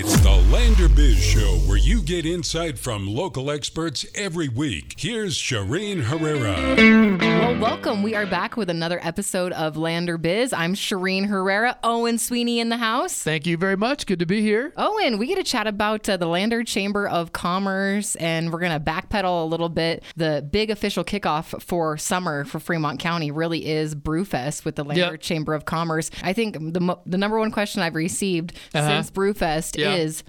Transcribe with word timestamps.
It's 0.00 0.16
the 0.20 0.30
Lander 0.52 0.88
Biz 0.88 1.18
Show 1.18 1.56
where 1.66 1.76
you 1.76 2.00
get 2.02 2.24
insight 2.24 2.78
from 2.78 3.08
local 3.08 3.50
experts 3.50 4.06
every 4.14 4.48
week. 4.48 4.94
Here's 4.96 5.36
Shireen 5.36 6.02
Herrera. 6.04 6.76
Well, 7.18 7.58
welcome. 7.58 8.04
We 8.04 8.14
are 8.14 8.24
back 8.24 8.56
with 8.56 8.70
another 8.70 9.00
episode 9.02 9.50
of 9.54 9.76
Lander 9.76 10.16
Biz. 10.16 10.52
I'm 10.52 10.74
Shireen 10.74 11.26
Herrera. 11.26 11.76
Owen 11.82 12.18
Sweeney 12.18 12.60
in 12.60 12.68
the 12.68 12.76
house. 12.76 13.24
Thank 13.24 13.44
you 13.44 13.56
very 13.56 13.76
much. 13.76 14.06
Good 14.06 14.20
to 14.20 14.26
be 14.26 14.40
here. 14.40 14.72
Owen, 14.76 15.18
we 15.18 15.26
get 15.26 15.34
to 15.36 15.42
chat 15.42 15.66
about 15.66 16.08
uh, 16.08 16.16
the 16.16 16.28
Lander 16.28 16.62
Chamber 16.62 17.08
of 17.08 17.32
Commerce, 17.32 18.14
and 18.16 18.52
we're 18.52 18.60
going 18.60 18.72
to 18.72 18.78
backpedal 18.80 19.42
a 19.42 19.46
little 19.46 19.68
bit. 19.68 20.04
The 20.16 20.46
big 20.48 20.70
official 20.70 21.02
kickoff 21.02 21.60
for 21.60 21.96
summer 21.98 22.44
for 22.44 22.60
Fremont 22.60 23.00
County 23.00 23.32
really 23.32 23.66
is 23.66 23.96
Brewfest 23.96 24.64
with 24.64 24.76
the 24.76 24.84
Lander 24.84 25.12
Yep. 25.12 25.20
Chamber 25.22 25.54
of 25.54 25.64
Commerce. 25.64 26.12
I 26.22 26.32
think 26.34 26.54
the 26.54 26.96
the 27.04 27.18
number 27.18 27.38
one 27.40 27.50
question 27.50 27.82
I've 27.82 27.96
received 27.96 28.52
since 28.72 29.10
Brewfest 29.10 29.76
Uh-huh. 29.76 29.87
Yeah. 29.88 30.02
is. 30.02 30.24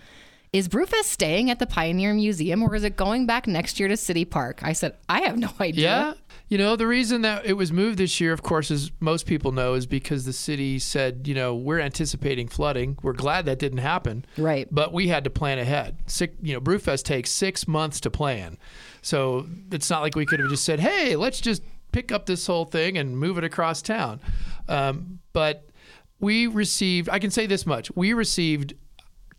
Is 0.51 0.67
Brewfest 0.67 1.03
staying 1.03 1.51
at 1.51 1.59
the 1.59 1.67
Pioneer 1.67 2.11
Museum 2.11 2.63
or 2.63 2.73
is 2.73 2.83
it 2.83 2.95
going 2.97 3.27
back 3.27 3.45
next 3.45 3.79
year 3.79 3.87
to 3.87 3.95
City 3.95 4.25
Park? 4.25 4.61
I 4.63 4.73
said, 4.73 4.97
I 5.07 5.21
have 5.21 5.37
no 5.37 5.49
idea. 5.59 5.83
Yeah. 5.83 6.13
You 6.47 6.57
know, 6.57 6.75
the 6.75 6.87
reason 6.87 7.21
that 7.21 7.45
it 7.45 7.53
was 7.53 7.71
moved 7.71 7.99
this 7.99 8.19
year, 8.19 8.33
of 8.33 8.41
course, 8.41 8.71
as 8.71 8.91
most 8.99 9.27
people 9.27 9.51
know, 9.51 9.75
is 9.75 9.85
because 9.85 10.25
the 10.25 10.33
city 10.33 10.79
said, 10.79 11.27
you 11.27 11.35
know, 11.35 11.53
we're 11.53 11.79
anticipating 11.79 12.47
flooding. 12.47 12.97
We're 13.03 13.13
glad 13.13 13.45
that 13.45 13.59
didn't 13.59 13.77
happen. 13.77 14.25
Right. 14.35 14.67
But 14.71 14.91
we 14.91 15.09
had 15.09 15.23
to 15.25 15.29
plan 15.29 15.59
ahead. 15.59 15.97
Six, 16.07 16.33
you 16.41 16.53
know, 16.55 16.59
Brewfest 16.61 17.03
takes 17.03 17.29
six 17.29 17.67
months 17.67 17.99
to 17.99 18.09
plan. 18.09 18.57
So 19.03 19.45
it's 19.71 19.91
not 19.91 20.01
like 20.01 20.15
we 20.15 20.25
could 20.25 20.39
have 20.39 20.49
just 20.49 20.65
said, 20.65 20.79
hey, 20.79 21.15
let's 21.15 21.39
just 21.39 21.61
pick 21.91 22.11
up 22.11 22.25
this 22.25 22.47
whole 22.47 22.65
thing 22.65 22.97
and 22.97 23.15
move 23.15 23.37
it 23.37 23.43
across 23.43 23.83
town. 23.83 24.19
Um, 24.67 25.19
but 25.33 25.69
we 26.19 26.47
received, 26.47 27.09
I 27.09 27.19
can 27.19 27.29
say 27.29 27.45
this 27.45 27.67
much, 27.67 27.91
we 27.95 28.13
received 28.13 28.73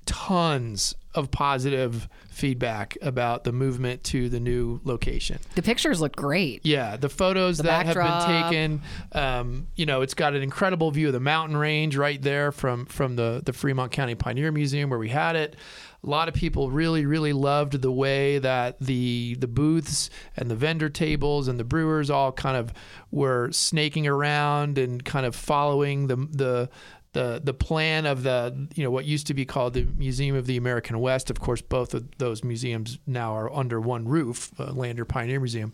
tons 0.07 0.95
of 1.15 1.31
positive 1.31 2.09
feedback 2.31 2.97
about 3.03 3.45
the 3.45 3.53
movement 3.53 4.05
to 4.05 4.29
the 4.29 4.39
new 4.39 4.81
location. 4.85 5.39
The 5.57 5.63
pictures 5.63 6.01
look 6.01 6.15
great. 6.15 6.65
Yeah, 6.65 6.97
the 6.97 7.09
photos 7.09 7.59
that 7.59 7.87
have 7.87 7.97
been 7.97 8.43
taken, 8.43 8.83
um, 9.13 9.67
you 9.75 9.87
know, 9.87 10.03
it's 10.03 10.15
got 10.15 10.35
an 10.35 10.43
incredible 10.43 10.91
view 10.91 11.09
of 11.09 11.13
the 11.13 11.21
mountain 11.21 11.57
range 11.57 11.97
right 11.97 12.21
there 12.21 12.53
from 12.53 12.87
from 12.87 13.17
the 13.17 13.43
the 13.45 13.53
Fremont 13.53 13.93
County 13.93 14.15
Pioneer 14.15 14.53
Museum 14.53 14.91
where 14.91 14.99
we 14.99 15.09
had 15.09 15.37
it. 15.37 15.57
A 16.03 16.09
lot 16.09 16.29
of 16.29 16.35
people 16.35 16.71
really, 16.71 17.05
really 17.05 17.35
loved 17.35 17.83
the 17.83 17.93
way 17.93 18.39
that 18.39 18.81
the 18.81 19.37
the 19.39 19.49
booths 19.49 20.09
and 20.37 20.51
the 20.51 20.57
vendor 20.57 20.89
tables 20.89 21.47
and 21.47 21.61
the 21.61 21.65
brewers 21.65 22.09
all 22.09 22.33
kind 22.33 22.57
of 22.57 22.73
were 23.11 23.51
snaking 23.53 24.07
around 24.07 24.79
and 24.79 25.05
kind 25.05 25.27
of 25.27 25.35
following 25.37 26.07
the 26.07 26.17
the 26.17 26.71
the 27.13 27.41
the 27.43 27.55
plan 27.55 28.07
of 28.07 28.23
the 28.23 28.69
you 28.75 28.85
know 28.85 28.91
what 28.91 29.05
used 29.05 29.27
to 29.29 29.35
be 29.35 29.45
called 29.45 29.75
the 29.75 29.85
Museum 29.97 30.37
of 30.37 30.47
the 30.47 30.57
American 30.57 31.01
West. 31.01 31.31
Of 31.31 31.41
course, 31.41 31.63
both 31.63 31.95
of 31.95 32.07
those 32.19 32.45
museums 32.45 32.99
now 33.07 33.35
are 33.37 33.53
under 33.53 33.81
one 33.81 34.07
roof, 34.07 34.53
uh, 34.61 34.73
Lander 34.73 35.05
Pioneer 35.05 35.41
Museum 35.41 35.73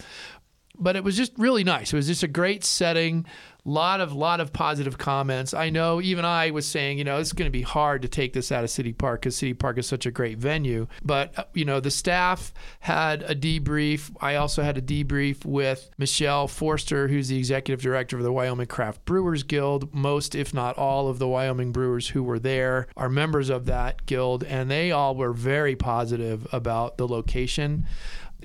but 0.78 0.96
it 0.96 1.04
was 1.04 1.16
just 1.16 1.32
really 1.38 1.64
nice. 1.64 1.92
It 1.92 1.96
was 1.96 2.06
just 2.06 2.22
a 2.22 2.28
great 2.28 2.64
setting. 2.64 3.26
Lot 3.64 4.00
of 4.00 4.12
lot 4.12 4.38
of 4.38 4.52
positive 4.52 4.96
comments. 4.96 5.52
I 5.52 5.70
know 5.70 6.00
even 6.00 6.24
I 6.24 6.52
was 6.52 6.68
saying, 6.68 6.98
you 6.98 7.04
know, 7.04 7.18
it's 7.18 7.32
going 7.32 7.48
to 7.48 7.58
be 7.58 7.62
hard 7.62 8.02
to 8.02 8.08
take 8.08 8.32
this 8.32 8.52
out 8.52 8.62
of 8.62 8.70
City 8.70 8.92
Park 8.92 9.22
because 9.22 9.36
City 9.36 9.54
Park 9.54 9.76
is 9.76 9.88
such 9.88 10.06
a 10.06 10.12
great 10.12 10.38
venue. 10.38 10.86
But 11.04 11.36
uh, 11.36 11.44
you 11.52 11.64
know, 11.64 11.80
the 11.80 11.90
staff 11.90 12.54
had 12.78 13.22
a 13.22 13.34
debrief. 13.34 14.14
I 14.20 14.36
also 14.36 14.62
had 14.62 14.78
a 14.78 14.82
debrief 14.82 15.44
with 15.44 15.90
Michelle 15.98 16.46
Forster, 16.46 17.08
who's 17.08 17.26
the 17.26 17.38
executive 17.38 17.82
director 17.82 18.16
of 18.16 18.22
the 18.22 18.30
Wyoming 18.30 18.68
Craft 18.68 19.04
Brewers 19.04 19.42
Guild. 19.42 19.92
Most, 19.92 20.36
if 20.36 20.54
not 20.54 20.78
all, 20.78 21.08
of 21.08 21.18
the 21.18 21.26
Wyoming 21.26 21.72
brewers 21.72 22.10
who 22.10 22.22
were 22.22 22.38
there 22.38 22.86
are 22.96 23.08
members 23.08 23.50
of 23.50 23.66
that 23.66 24.06
guild, 24.06 24.44
and 24.44 24.70
they 24.70 24.92
all 24.92 25.16
were 25.16 25.32
very 25.32 25.74
positive 25.74 26.46
about 26.52 26.98
the 26.98 27.08
location 27.08 27.84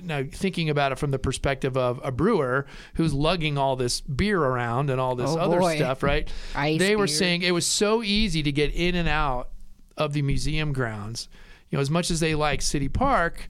now 0.02 0.22
thinking 0.30 0.70
about 0.70 0.92
it 0.92 0.98
from 0.98 1.10
the 1.10 1.18
perspective 1.18 1.76
of 1.76 2.00
a 2.02 2.10
brewer 2.12 2.66
who's 2.94 3.12
lugging 3.12 3.58
all 3.58 3.76
this 3.76 4.00
beer 4.00 4.38
around 4.40 4.90
and 4.90 5.00
all 5.00 5.14
this 5.14 5.30
Oh, 5.30 5.38
other 5.38 5.58
boy. 5.60 5.76
stuff, 5.76 6.02
right? 6.02 6.28
Ice 6.54 6.78
they 6.78 6.96
were 6.96 7.06
beer. 7.06 7.14
saying 7.14 7.42
it 7.42 7.52
was 7.52 7.66
so 7.66 8.02
easy 8.02 8.42
to 8.42 8.52
get 8.52 8.72
in 8.74 8.94
and 8.94 9.08
out 9.08 9.50
of 9.96 10.12
the 10.12 10.22
museum 10.22 10.72
grounds. 10.72 11.28
You 11.70 11.76
know, 11.78 11.82
as 11.82 11.90
much 11.90 12.10
as 12.10 12.20
they 12.20 12.34
like 12.34 12.62
City 12.62 12.88
Park, 12.88 13.48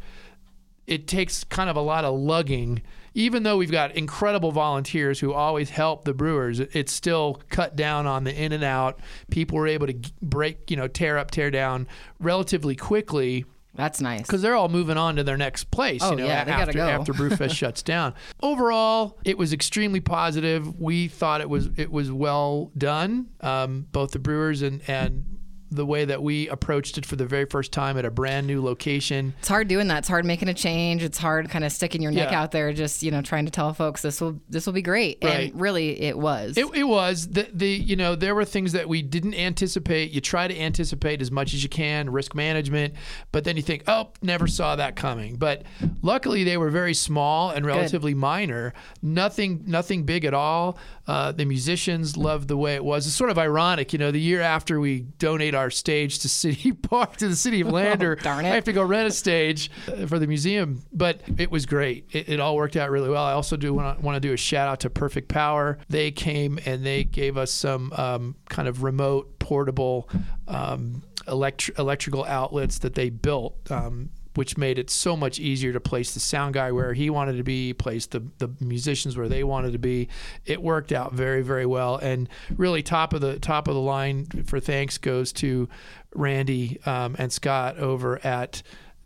it 0.87 1.07
takes 1.07 1.45
kind 1.45 1.71
of 1.71 1.77
a 1.77 1.81
lot 1.81 2.05
of 2.05 2.19
lugging. 2.19 2.83
Even 3.15 3.43
though 3.43 3.59
we've 3.59 3.71
got 3.71 3.95
incredible 3.95 4.53
volunteers 4.53 5.21
who 5.21 5.33
always 5.35 5.69
help 5.71 6.05
the 6.05 6.15
brewers, 6.15 6.61
it's 6.61 6.93
still 6.93 7.41
cut 7.51 7.77
down 7.77 8.07
on 8.07 8.25
the 8.25 8.35
in 8.35 8.53
and 8.53 8.65
out. 8.65 8.99
People 9.31 9.59
were 9.59 9.67
able 9.69 9.87
to 9.87 9.95
break, 10.23 10.71
you 10.71 10.77
know, 10.77 10.89
tear 10.89 11.19
up, 11.19 11.31
tear 11.31 11.51
down 11.51 11.87
relatively 12.19 12.75
quickly 12.75 13.45
That's 13.75 14.01
nice. 14.01 14.23
because 14.23 14.43
they're 14.43 14.55
all 14.55 14.69
moving 14.69 14.97
on 14.99 15.17
to 15.17 15.25
their 15.25 15.37
next 15.39 15.71
place. 15.71 16.01
Oh, 16.03 16.11
you 16.11 16.17
know, 16.19 16.27
yeah, 16.27 16.45
they 16.45 16.51
gotta 16.51 16.63
after 16.63 16.73
go. 16.73 16.89
after 16.89 17.13
Brewfest 17.13 17.55
shuts 17.57 17.83
down. 17.83 18.15
Overall, 18.43 19.19
it 19.25 19.39
was 19.39 19.53
extremely 19.53 20.01
positive. 20.01 20.79
We 20.81 21.09
thought 21.09 21.41
it 21.41 21.49
was 21.49 21.71
it 21.77 21.91
was 21.91 22.13
well 22.13 22.71
done. 22.77 23.29
Um, 23.41 23.87
both 23.93 24.13
the 24.13 24.19
brewers 24.19 24.63
and 24.63 24.83
and 24.89 25.32
the 25.75 25.87
way 25.87 26.05
that 26.05 26.23
we 26.23 26.49
approached 26.49 26.99
it 26.99 27.07
for 27.07 27.17
the 27.17 27.25
very 27.27 27.45
first 27.47 27.73
time 27.73 27.97
at 27.99 28.05
a 28.05 28.11
brand 28.11 28.47
new 28.47 28.63
location. 28.63 29.35
It's 29.39 29.49
hard 29.49 29.69
doing 29.69 29.89
that. 29.89 29.99
It's 29.99 30.09
hard 30.09 30.25
making 30.25 30.49
a 30.49 30.55
change. 30.55 31.03
It's 31.03 31.19
hard 31.19 31.49
kind 31.51 31.65
of 31.65 31.73
sticking 31.73 32.03
your 32.03 32.13
neck 32.13 32.31
Yeah. 32.31 32.41
out 32.43 32.53
there, 32.53 32.73
just 32.73 33.03
you 33.03 33.11
know, 33.11 33.23
trying 33.23 33.47
to 33.47 33.51
tell 33.51 33.73
folks 33.75 34.03
this 34.03 34.21
will 34.21 34.41
this 34.49 34.67
will 34.67 34.73
be 34.73 34.83
great. 34.83 35.19
Right. 35.23 35.51
And 35.53 35.61
really, 35.61 36.01
it 36.01 36.19
was. 36.19 36.57
It, 36.57 36.67
it 36.75 36.85
was 36.85 37.29
the 37.29 37.49
the 37.53 37.69
you 37.69 37.97
know 37.97 38.15
there 38.15 38.35
were 38.35 38.45
things 38.45 38.73
that 38.73 38.89
we 38.89 39.03
didn't 39.03 39.35
anticipate. 39.35 40.11
You 40.13 40.21
try 40.21 40.47
to 40.49 40.59
anticipate 40.59 41.21
as 41.23 41.31
much 41.31 41.55
as 41.55 41.63
you 41.63 41.69
can, 41.69 42.11
risk 42.11 42.35
management, 42.35 42.95
but 43.33 43.45
then 43.45 43.57
you 43.57 43.63
think, 43.63 43.85
oh, 43.89 44.11
never 44.23 44.47
saw 44.47 44.77
that 44.77 44.97
coming. 44.97 45.37
But 45.37 45.63
luckily, 46.03 46.45
they 46.45 46.57
were 46.57 46.71
very 46.71 46.95
small 46.95 47.51
and 47.51 47.65
relatively 47.65 48.15
minor. 48.15 48.75
Nothing 49.01 49.65
nothing 49.67 50.05
big 50.05 50.25
at 50.25 50.35
all. 50.35 50.79
Uh, 51.07 51.33
the 51.33 51.45
musicians 51.45 52.17
loved 52.17 52.47
the 52.49 52.57
way 52.57 52.75
it 52.75 52.85
was. 52.85 53.07
It's 53.07 53.17
sort 53.17 53.31
of 53.31 53.39
ironic, 53.39 53.93
you 53.93 53.99
know. 53.99 54.11
The 54.11 54.21
year 54.21 54.41
after 54.41 54.79
we 54.79 55.01
donate 55.19 55.55
our 55.55 55.62
stage 55.71 56.21
to 56.21 56.29
City 56.29 56.73
Park 56.91 57.17
to 57.19 57.29
the 57.29 57.37
city 57.37 57.61
of 57.61 57.69
Lander, 57.69 58.17
darn 58.17 58.45
it. 58.45 58.51
I 58.51 58.55
have 58.55 58.65
to 58.65 58.73
go 58.73 58.83
rent 58.83 59.09
a 59.09 59.13
stage 59.13 59.71
uh, 59.89 60.07
for 60.07 60.19
the 60.19 60.27
museum. 60.27 60.83
But 60.93 61.21
it 61.39 61.51
was 61.51 61.67
great. 61.67 62.09
It, 62.13 62.29
it 62.29 62.41
all 62.41 62.57
worked 62.57 62.77
out 62.77 62.91
really 62.91 63.09
well. 63.09 63.25
I 63.25 63.33
also 63.33 63.57
do 63.57 63.73
want 63.75 63.99
to 63.99 64.05
want 64.05 64.17
to 64.17 64.21
do 64.21 64.33
a 64.33 64.37
shout 64.37 64.69
out 64.69 64.81
to 64.81 64.91
Perfect 64.91 65.29
Power. 65.29 65.79
They 65.89 66.11
came 66.11 66.59
and 66.65 66.85
they 66.85 67.05
gave 67.05 67.37
us 67.37 67.53
some 67.53 67.93
um, 67.95 68.37
kind 68.49 68.69
of 68.69 68.83
remote 68.83 69.39
portable 69.39 70.09
um, 70.49 71.03
electri- 71.27 71.79
electrical 71.79 72.25
outlets 72.25 72.79
that 72.79 72.95
they 72.95 73.11
built. 73.11 73.71
Um, 73.71 74.11
which 74.35 74.57
made 74.57 74.79
it 74.79 74.91
so 74.91 75.17
much 75.17 75.39
easier 75.39 75.73
to 75.73 75.81
place 75.81 76.15
the 76.15 76.21
sound 76.21 76.55
guy 76.55 76.73
where 76.73 76.95
he 76.95 77.11
wanted 77.11 77.37
to 77.37 77.43
be, 77.43 77.73
place 77.73 78.07
the, 78.07 78.23
the 78.39 78.51
musicians 78.61 79.17
where 79.17 79.29
they 79.29 79.45
wanted 79.45 79.73
to 79.73 79.79
be. 79.79 80.09
It 80.47 80.63
worked 80.63 80.93
out 80.93 81.13
very, 81.13 81.43
very 81.43 81.67
well. 81.67 81.97
And 81.97 82.29
really 82.57 82.83
top 82.83 83.13
of 83.13 83.21
the 83.21 83.39
top 83.39 83.69
of 83.69 83.75
the 83.75 83.81
line 83.81 84.27
for 84.47 84.61
thanks 84.61 84.99
goes 84.99 85.33
to 85.35 85.69
Randy 86.15 86.81
um, 86.87 87.17
and 87.19 87.33
Scott 87.33 87.79
over 87.79 88.25
at 88.25 88.63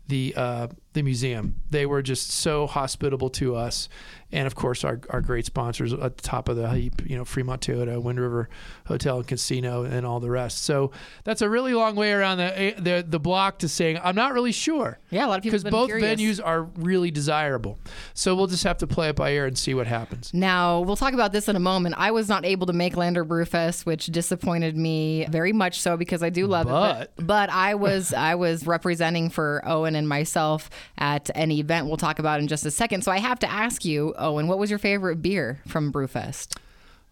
the 0.07 0.33
uh, 0.35 0.67
the 0.97 1.03
museum. 1.03 1.55
They 1.69 1.85
were 1.85 2.01
just 2.01 2.29
so 2.31 2.67
hospitable 2.67 3.29
to 3.31 3.55
us, 3.55 3.87
and 4.31 4.45
of 4.47 4.55
course 4.55 4.83
our, 4.83 4.99
our 5.09 5.21
great 5.21 5.45
sponsors 5.45 5.93
at 5.93 6.17
the 6.17 6.23
top 6.23 6.49
of 6.49 6.57
the 6.57 6.69
heap. 6.71 7.01
You 7.09 7.17
know, 7.17 7.23
Fremont 7.25 7.61
Toyota, 7.61 8.01
Wind 8.01 8.19
River 8.19 8.49
Hotel 8.87 9.17
and 9.17 9.27
Casino, 9.27 9.83
and 9.83 10.05
all 10.05 10.19
the 10.19 10.29
rest. 10.29 10.63
So 10.63 10.91
that's 11.23 11.41
a 11.41 11.49
really 11.49 11.73
long 11.73 11.95
way 11.95 12.11
around 12.11 12.39
the 12.39 12.59
eh, 12.59 12.73
the, 12.77 13.05
the 13.07 13.19
block 13.19 13.59
to 13.59 13.69
saying 13.69 13.99
I'm 14.03 14.15
not 14.15 14.33
really 14.33 14.51
sure. 14.51 14.99
Yeah, 15.11 15.25
a 15.25 15.27
lot 15.27 15.37
of 15.37 15.43
people 15.43 15.59
because 15.59 15.71
both 15.71 15.87
curious. 15.89 16.19
venues 16.19 16.41
are 16.45 16.63
really 16.63 17.11
desirable. 17.11 17.77
So 18.13 18.35
we'll 18.35 18.47
just 18.47 18.63
have 18.65 18.77
to 18.79 18.87
play 18.87 19.09
it 19.09 19.15
by 19.15 19.31
ear 19.31 19.45
and 19.45 19.57
see 19.57 19.73
what 19.73 19.87
happens. 19.87 20.33
Now, 20.33 20.81
we'll 20.81 20.95
talk 20.97 21.13
about 21.13 21.31
this 21.31 21.47
in 21.47 21.55
a 21.55 21.59
moment. 21.61 21.95
I 21.97 22.11
was 22.11 22.27
not 22.27 22.43
able 22.45 22.67
to 22.67 22.73
make 22.73 22.97
Lander 22.97 23.23
Brewfest, 23.23 23.85
which 23.85 24.07
disappointed 24.07 24.75
me 24.75 25.25
very 25.29 25.53
much 25.53 25.79
so 25.79 25.95
because 25.95 26.21
I 26.23 26.29
do 26.29 26.47
love 26.47 26.65
it. 26.67 26.71
But- 26.71 26.87
But, 27.17 27.27
but 27.27 27.49
I 27.49 27.75
was 27.75 28.13
I 28.13 28.35
was 28.35 28.65
representing 28.65 29.29
for 29.29 29.61
Owen 29.65 29.95
and 29.95 30.07
myself 30.09 30.69
at 30.97 31.29
an 31.35 31.51
event 31.51 31.87
we'll 31.87 31.97
talk 31.97 32.19
about 32.19 32.39
in 32.39 32.47
just 32.47 32.65
a 32.65 32.71
second. 32.71 33.03
So 33.03 33.11
I 33.11 33.19
have 33.19 33.39
to 33.39 33.49
ask 33.49 33.85
you, 33.85 34.13
Owen, 34.17 34.47
what 34.47 34.57
was 34.59 34.69
your 34.69 34.79
favorite 34.79 35.21
beer 35.21 35.61
from 35.67 35.91
Brewfest? 35.91 36.57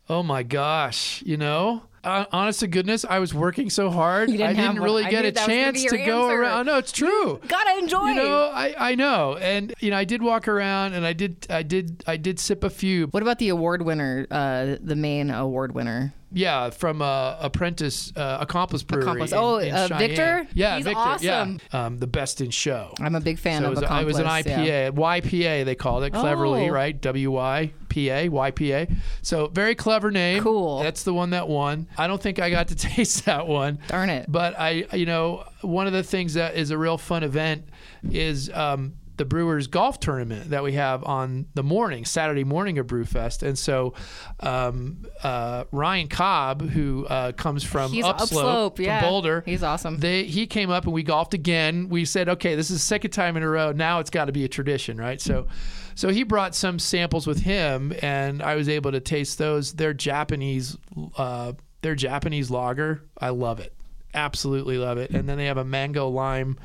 Oh 0.10 0.22
my 0.24 0.44
gosh, 0.44 1.24
you 1.26 1.38
know. 1.38 1.84
Uh, 2.04 2.26
honest 2.32 2.60
to 2.60 2.68
goodness, 2.68 3.04
I 3.04 3.18
was 3.18 3.34
working 3.34 3.72
so 3.72 3.90
hard. 3.90 4.30
Didn't 4.32 4.46
I 4.46 4.54
didn't 4.54 4.80
really 4.80 5.04
get 5.06 5.26
a 5.26 5.32
that 5.32 5.48
was 5.48 5.48
gonna 5.48 5.64
chance 5.64 5.84
to 5.86 5.98
your 5.98 6.06
go 6.06 6.24
answer. 6.26 6.42
around. 6.44 6.68
No, 6.68 6.78
it's 6.78 6.92
true. 6.92 7.42
Gotta 7.48 7.80
enjoy. 7.80 8.10
You 8.10 8.14
know, 8.14 8.52
I, 8.54 8.76
I 8.92 8.96
know, 8.96 9.38
and 9.38 9.74
you 9.80 9.90
know, 9.90 9.98
I 9.98 10.04
did 10.04 10.22
walk 10.22 10.48
around, 10.48 10.94
and 10.94 11.04
I 11.04 11.14
did 11.14 11.48
I 11.50 11.64
did 11.64 12.04
I 12.06 12.18
did 12.18 12.40
sip 12.40 12.64
a 12.64 12.70
few. 12.70 13.08
What 13.08 13.24
about 13.24 13.40
the 13.40 13.50
award 13.50 13.82
winner, 13.82 14.28
uh, 14.30 14.76
the 14.80 14.96
main 14.96 15.32
award 15.32 15.74
winner? 15.74 16.14
Yeah, 16.36 16.70
from 16.70 17.02
uh, 17.02 17.38
Apprentice 17.40 18.12
uh, 18.16 18.38
Accomplice 18.42 18.84
Brewery. 18.84 19.04
Accomplice. 19.04 19.32
in- 19.32 19.38
Oh, 19.38 19.58
in 19.58 19.74
uh, 19.74 19.88
Victor? 19.98 20.46
Yeah, 20.54 20.76
He's 20.76 20.86
Victor. 20.86 21.00
awesome. 21.00 21.60
Yeah, 21.72 21.86
um, 21.86 21.98
the 21.98 22.08
best 22.08 22.42
in 22.42 22.52
show. 22.52 22.94
I'm 23.00 23.16
a 23.16 23.22
big 23.22 23.40
fan 23.40 23.62
So 23.62 23.68
it 23.70 23.72
of 23.72 23.76
was, 23.82 23.90
a- 23.90 24.00
it 24.02 24.06
was 24.06 24.18
an 24.20 24.26
Accomplice, 24.26 24.54
IPA, 24.54 24.66
yeah. 24.68 24.90
YPA 24.92 25.66
they 25.66 25.76
called 25.76 26.04
it 26.04 26.12
cleverly, 26.12 26.70
Oh. 26.70 26.74
right? 26.74 27.00
W 27.02 27.32
Y 27.32 27.72
P 27.90 28.10
A, 28.10 28.30
YPA. 28.30 28.94
So 29.22 29.48
very 29.48 29.74
clever 29.74 30.12
name. 30.12 30.44
Cool. 30.44 30.80
That's 30.84 31.04
the 31.04 31.14
one 31.14 31.30
that 31.30 31.48
won. 31.48 31.88
I 31.98 32.08
don't 32.08 32.22
think 32.22 32.40
I 32.40 32.50
got 32.50 32.68
to 32.68 32.76
taste 32.96 33.26
that 33.26 33.48
one. 33.48 33.80
Darn 33.88 34.10
it. 34.10 34.30
But 34.30 34.60
I, 34.60 34.86
you 34.94 35.06
know, 35.06 35.46
one 35.62 35.88
of 35.88 35.94
the 35.94 36.04
things 36.04 36.34
that 36.34 36.56
is 36.56 36.70
a 36.72 36.78
real 36.78 36.98
fun 36.98 37.24
event 37.24 37.66
is 38.04 38.50
um, 38.50 38.94
the 39.18 39.26
Brewers 39.26 39.68
golf 39.68 40.00
tournament 40.00 40.50
that 40.50 40.64
we 40.64 40.74
have 40.74 41.04
on 41.04 41.48
the 41.54 41.64
morning, 41.64 42.06
Saturday 42.06 42.44
morning 42.44 42.78
of 42.78 42.88
Brewfest. 42.88 43.44
And 43.44 43.58
so 43.58 43.94
um, 44.40 45.06
uh, 45.24 45.66
Ryan 45.72 46.08
Cobb, 46.08 46.62
who 46.70 47.06
uh, 47.08 47.32
comes 47.32 47.64
from 47.64 47.92
He's 47.92 48.06
Upslope, 48.06 48.74
Upslope, 48.74 48.78
from. 48.78 49.02
Boulder, 49.02 49.44
He's 49.46 49.64
awesome. 49.64 49.98
they 49.98 50.24
he 50.24 50.48
came 50.48 50.70
up 50.70 50.86
and 50.86 50.94
we 50.94 51.04
golfed 51.04 51.34
again. 51.34 51.90
We 51.90 52.06
said, 52.06 52.30
okay, 52.30 52.56
this 52.56 52.70
is 52.70 52.78
the 52.78 52.86
second 52.86 53.12
time 53.12 53.38
in 53.38 53.44
a 53.44 53.50
row. 53.50 53.72
Now 53.72 54.00
it's 54.00 54.10
got 54.10 54.26
to 54.26 54.32
be 54.32 54.44
a 54.44 54.50
tradition, 54.50 54.98
right? 54.98 55.22
So, 55.22 55.48
so 55.96 56.10
he 56.10 56.24
brought 56.24 56.56
some 56.56 56.78
samples 56.80 57.26
with 57.26 57.40
him, 57.40 57.94
and 58.02 58.44
I 58.44 58.56
was 58.56 58.68
able 58.68 58.92
to 58.92 59.00
taste 59.00 59.38
those. 59.38 59.74
They're 59.74 59.94
Japanese, 59.94 60.78
uh, 61.18 61.54
they're 61.82 61.96
Japanese 61.96 62.52
lager. 62.52 63.02
I 63.18 63.30
love 63.30 63.60
it, 63.60 63.74
absolutely 64.14 64.78
love 64.78 64.98
it. 64.98 65.12
And 65.12 65.30
then 65.30 65.38
they 65.38 65.46
have 65.46 65.58
a 65.58 65.66
mango 65.66 66.10
lime 66.10 66.58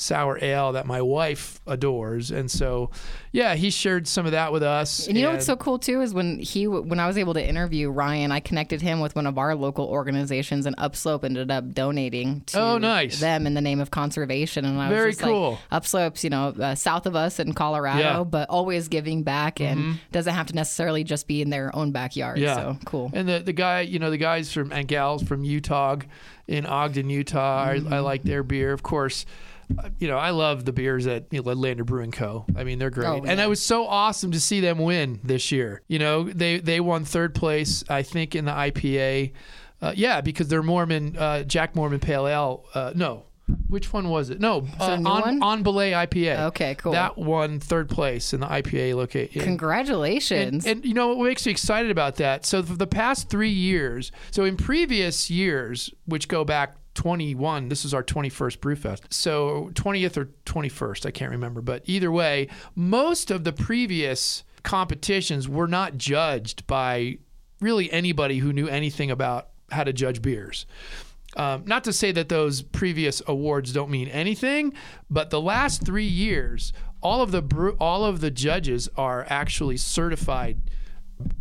sour 0.00 0.38
ale 0.40 0.72
that 0.72 0.86
my 0.86 1.02
wife 1.02 1.60
adores, 1.66 2.30
and 2.30 2.48
so 2.48 2.88
yeah, 3.32 3.56
he 3.56 3.68
shared 3.68 4.06
some 4.06 4.26
of 4.26 4.32
that 4.32 4.52
with 4.52 4.62
us. 4.62 5.08
And 5.08 5.16
you 5.16 5.24
know 5.24 5.32
what's 5.32 5.44
so 5.44 5.56
cool 5.56 5.78
too 5.78 6.00
is 6.02 6.14
when 6.14 6.38
he 6.38 6.68
when 6.68 7.00
I 7.00 7.08
was 7.08 7.18
able 7.18 7.34
to 7.34 7.44
interview 7.44 7.90
Ryan, 7.90 8.30
I 8.30 8.38
connected 8.38 8.80
him 8.80 9.00
with 9.00 9.16
one 9.16 9.26
of 9.26 9.38
our 9.38 9.56
local 9.56 9.86
organizations, 9.86 10.66
and 10.66 10.76
Upslope 10.78 11.24
ended 11.24 11.50
up 11.50 11.72
donating 11.74 12.42
to 12.46 12.60
Oh, 12.60 12.78
nice. 12.78 13.18
them 13.18 13.44
in 13.46 13.54
the 13.54 13.60
name 13.60 13.80
of 13.80 13.90
conservation. 13.90 14.64
And 14.64 14.80
I 14.80 14.88
was 14.88 14.96
Very 14.96 15.14
cool. 15.14 15.50
like, 15.50 15.58
Upslope's 15.72 16.22
you 16.22 16.30
know 16.30 16.48
uh, 16.60 16.74
south 16.76 17.06
of 17.06 17.16
us 17.16 17.40
in 17.40 17.52
Colorado, 17.52 17.98
Yeah. 18.00 18.12
Mm-hmm. 18.18 18.30
but 18.30 18.48
always 18.48 18.86
giving 18.88 19.24
back 19.24 19.60
and 19.60 19.98
doesn't 20.12 20.32
have 20.34 20.46
to 20.46 20.54
necessarily 20.54 21.02
just 21.02 21.26
be 21.26 21.42
in 21.42 21.50
their 21.50 21.74
own 21.74 21.90
backyard. 21.90 22.38
Yeah. 22.38 22.54
So 22.54 22.76
cool. 22.84 23.10
And 23.12 23.28
the 23.28 23.40
the 23.40 23.52
guy, 23.52 23.80
you 23.80 23.98
know, 23.98 24.10
the 24.10 24.16
guys 24.16 24.52
from 24.52 24.70
and 24.72 24.86
gals 24.86 25.24
from 25.24 25.42
Utah, 25.44 25.96
in 26.46 26.66
Ogden, 26.66 27.10
Utah. 27.10 27.72
Mm-hmm. 27.74 27.92
I, 27.92 27.96
I 27.96 28.00
like 28.00 28.22
their 28.22 28.42
beer, 28.44 28.72
of 28.72 28.82
course. 28.82 29.26
You 29.98 30.08
know, 30.08 30.16
I 30.16 30.30
love 30.30 30.64
the 30.64 30.72
beers 30.72 31.06
at 31.06 31.26
you 31.30 31.42
know, 31.42 31.52
Lander 31.52 31.84
Brewing 31.84 32.10
Co. 32.10 32.46
I 32.56 32.64
mean, 32.64 32.78
they're 32.78 32.90
great, 32.90 33.06
Oh, 33.06 33.22
and 33.26 33.38
it 33.40 33.48
was 33.48 33.62
so 33.62 33.86
awesome 33.86 34.32
to 34.32 34.40
see 34.40 34.60
them 34.60 34.78
win 34.78 35.20
this 35.22 35.52
year. 35.52 35.82
You 35.88 35.98
know, 35.98 36.24
they 36.24 36.58
they 36.58 36.80
won 36.80 37.04
third 37.04 37.34
place, 37.34 37.84
I 37.88 38.02
think, 38.02 38.34
in 38.34 38.44
the 38.46 38.52
IPA. 38.52 39.32
Uh, 39.80 39.92
yeah, 39.94 40.20
because 40.20 40.48
they're 40.48 40.62
Mormon, 40.62 41.16
uh, 41.16 41.42
Jack 41.44 41.76
Mormon 41.76 42.00
Pale 42.00 42.26
Ale. 42.26 42.64
Uh, 42.74 42.92
no, 42.96 43.24
which 43.68 43.92
one 43.92 44.08
was 44.08 44.30
it? 44.30 44.40
No, 44.40 44.66
uh, 44.80 44.98
on 45.04 45.42
on 45.42 45.62
Belay 45.62 45.92
IPA. 45.92 46.46
Okay, 46.48 46.74
cool. 46.74 46.92
That 46.92 47.16
won 47.16 47.60
third 47.60 47.88
place 47.88 48.32
in 48.32 48.40
the 48.40 48.46
IPA 48.46 48.94
location. 48.94 49.42
Congratulations. 49.42 50.66
And, 50.66 50.78
and 50.78 50.84
you 50.84 50.94
know 50.94 51.14
what 51.14 51.24
makes 51.28 51.46
me 51.46 51.52
excited 51.52 51.90
about 51.90 52.16
that? 52.16 52.44
So 52.44 52.62
for 52.62 52.74
the 52.76 52.86
past 52.86 53.28
three 53.30 53.50
years, 53.50 54.10
so 54.30 54.44
in 54.44 54.56
previous 54.56 55.30
years, 55.30 55.90
which 56.06 56.26
go 56.28 56.44
back 56.44 56.76
21, 56.98 57.68
this 57.68 57.84
is 57.84 57.94
our 57.94 58.02
21st 58.02 58.58
Brewfest. 58.58 59.02
So 59.10 59.70
20th 59.74 60.16
or 60.16 60.30
21st, 60.46 61.06
I 61.06 61.12
can't 61.12 61.30
remember. 61.30 61.62
But 61.62 61.82
either 61.84 62.10
way, 62.10 62.48
most 62.74 63.30
of 63.30 63.44
the 63.44 63.52
previous 63.52 64.42
competitions 64.64 65.48
were 65.48 65.68
not 65.68 65.96
judged 65.96 66.66
by 66.66 67.18
really 67.60 67.88
anybody 67.92 68.38
who 68.38 68.52
knew 68.52 68.66
anything 68.66 69.12
about 69.12 69.50
how 69.70 69.84
to 69.84 69.92
judge 69.92 70.20
beers. 70.20 70.66
Um, 71.36 71.62
not 71.66 71.84
to 71.84 71.92
say 71.92 72.10
that 72.10 72.30
those 72.30 72.62
previous 72.62 73.22
awards 73.28 73.72
don't 73.72 73.90
mean 73.90 74.08
anything, 74.08 74.72
but 75.08 75.30
the 75.30 75.40
last 75.40 75.86
three 75.86 76.04
years, 76.04 76.72
all 77.00 77.22
of 77.22 77.30
the 77.30 77.76
all 77.78 78.04
of 78.04 78.20
the 78.20 78.32
judges 78.32 78.88
are 78.96 79.24
actually 79.28 79.76
certified 79.76 80.58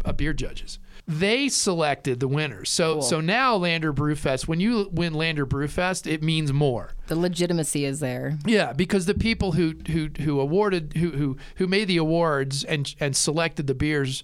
uh, 0.06 0.14
beer 0.14 0.34
judges. 0.34 0.78
They 1.10 1.48
selected 1.48 2.20
the 2.20 2.28
winners. 2.28 2.70
So 2.70 3.00
so 3.00 3.22
now 3.22 3.56
Lander 3.56 3.94
Brewfest, 3.94 4.48
when 4.48 4.60
you 4.60 4.90
win 4.92 5.14
Lander 5.14 5.46
Brewfest, 5.46 6.06
it 6.06 6.22
means 6.22 6.52
more. 6.52 6.92
the 7.08 7.16
legitimacy 7.16 7.86
is 7.86 8.02
there. 8.02 8.38
Yeah, 8.46 8.74
because 8.74 9.06
the 9.06 9.14
people 9.14 9.54
who 9.54 9.74
who 9.90 10.10
who 10.20 10.40
awarded 10.42 10.94
who 10.98 11.12
who 11.12 11.38
who 11.56 11.68
made 11.68 11.86
the 11.86 11.96
awards 11.98 12.66
and 12.66 12.94
and 13.00 13.16
selected 13.16 13.68
the 13.68 13.74
beers 13.74 14.22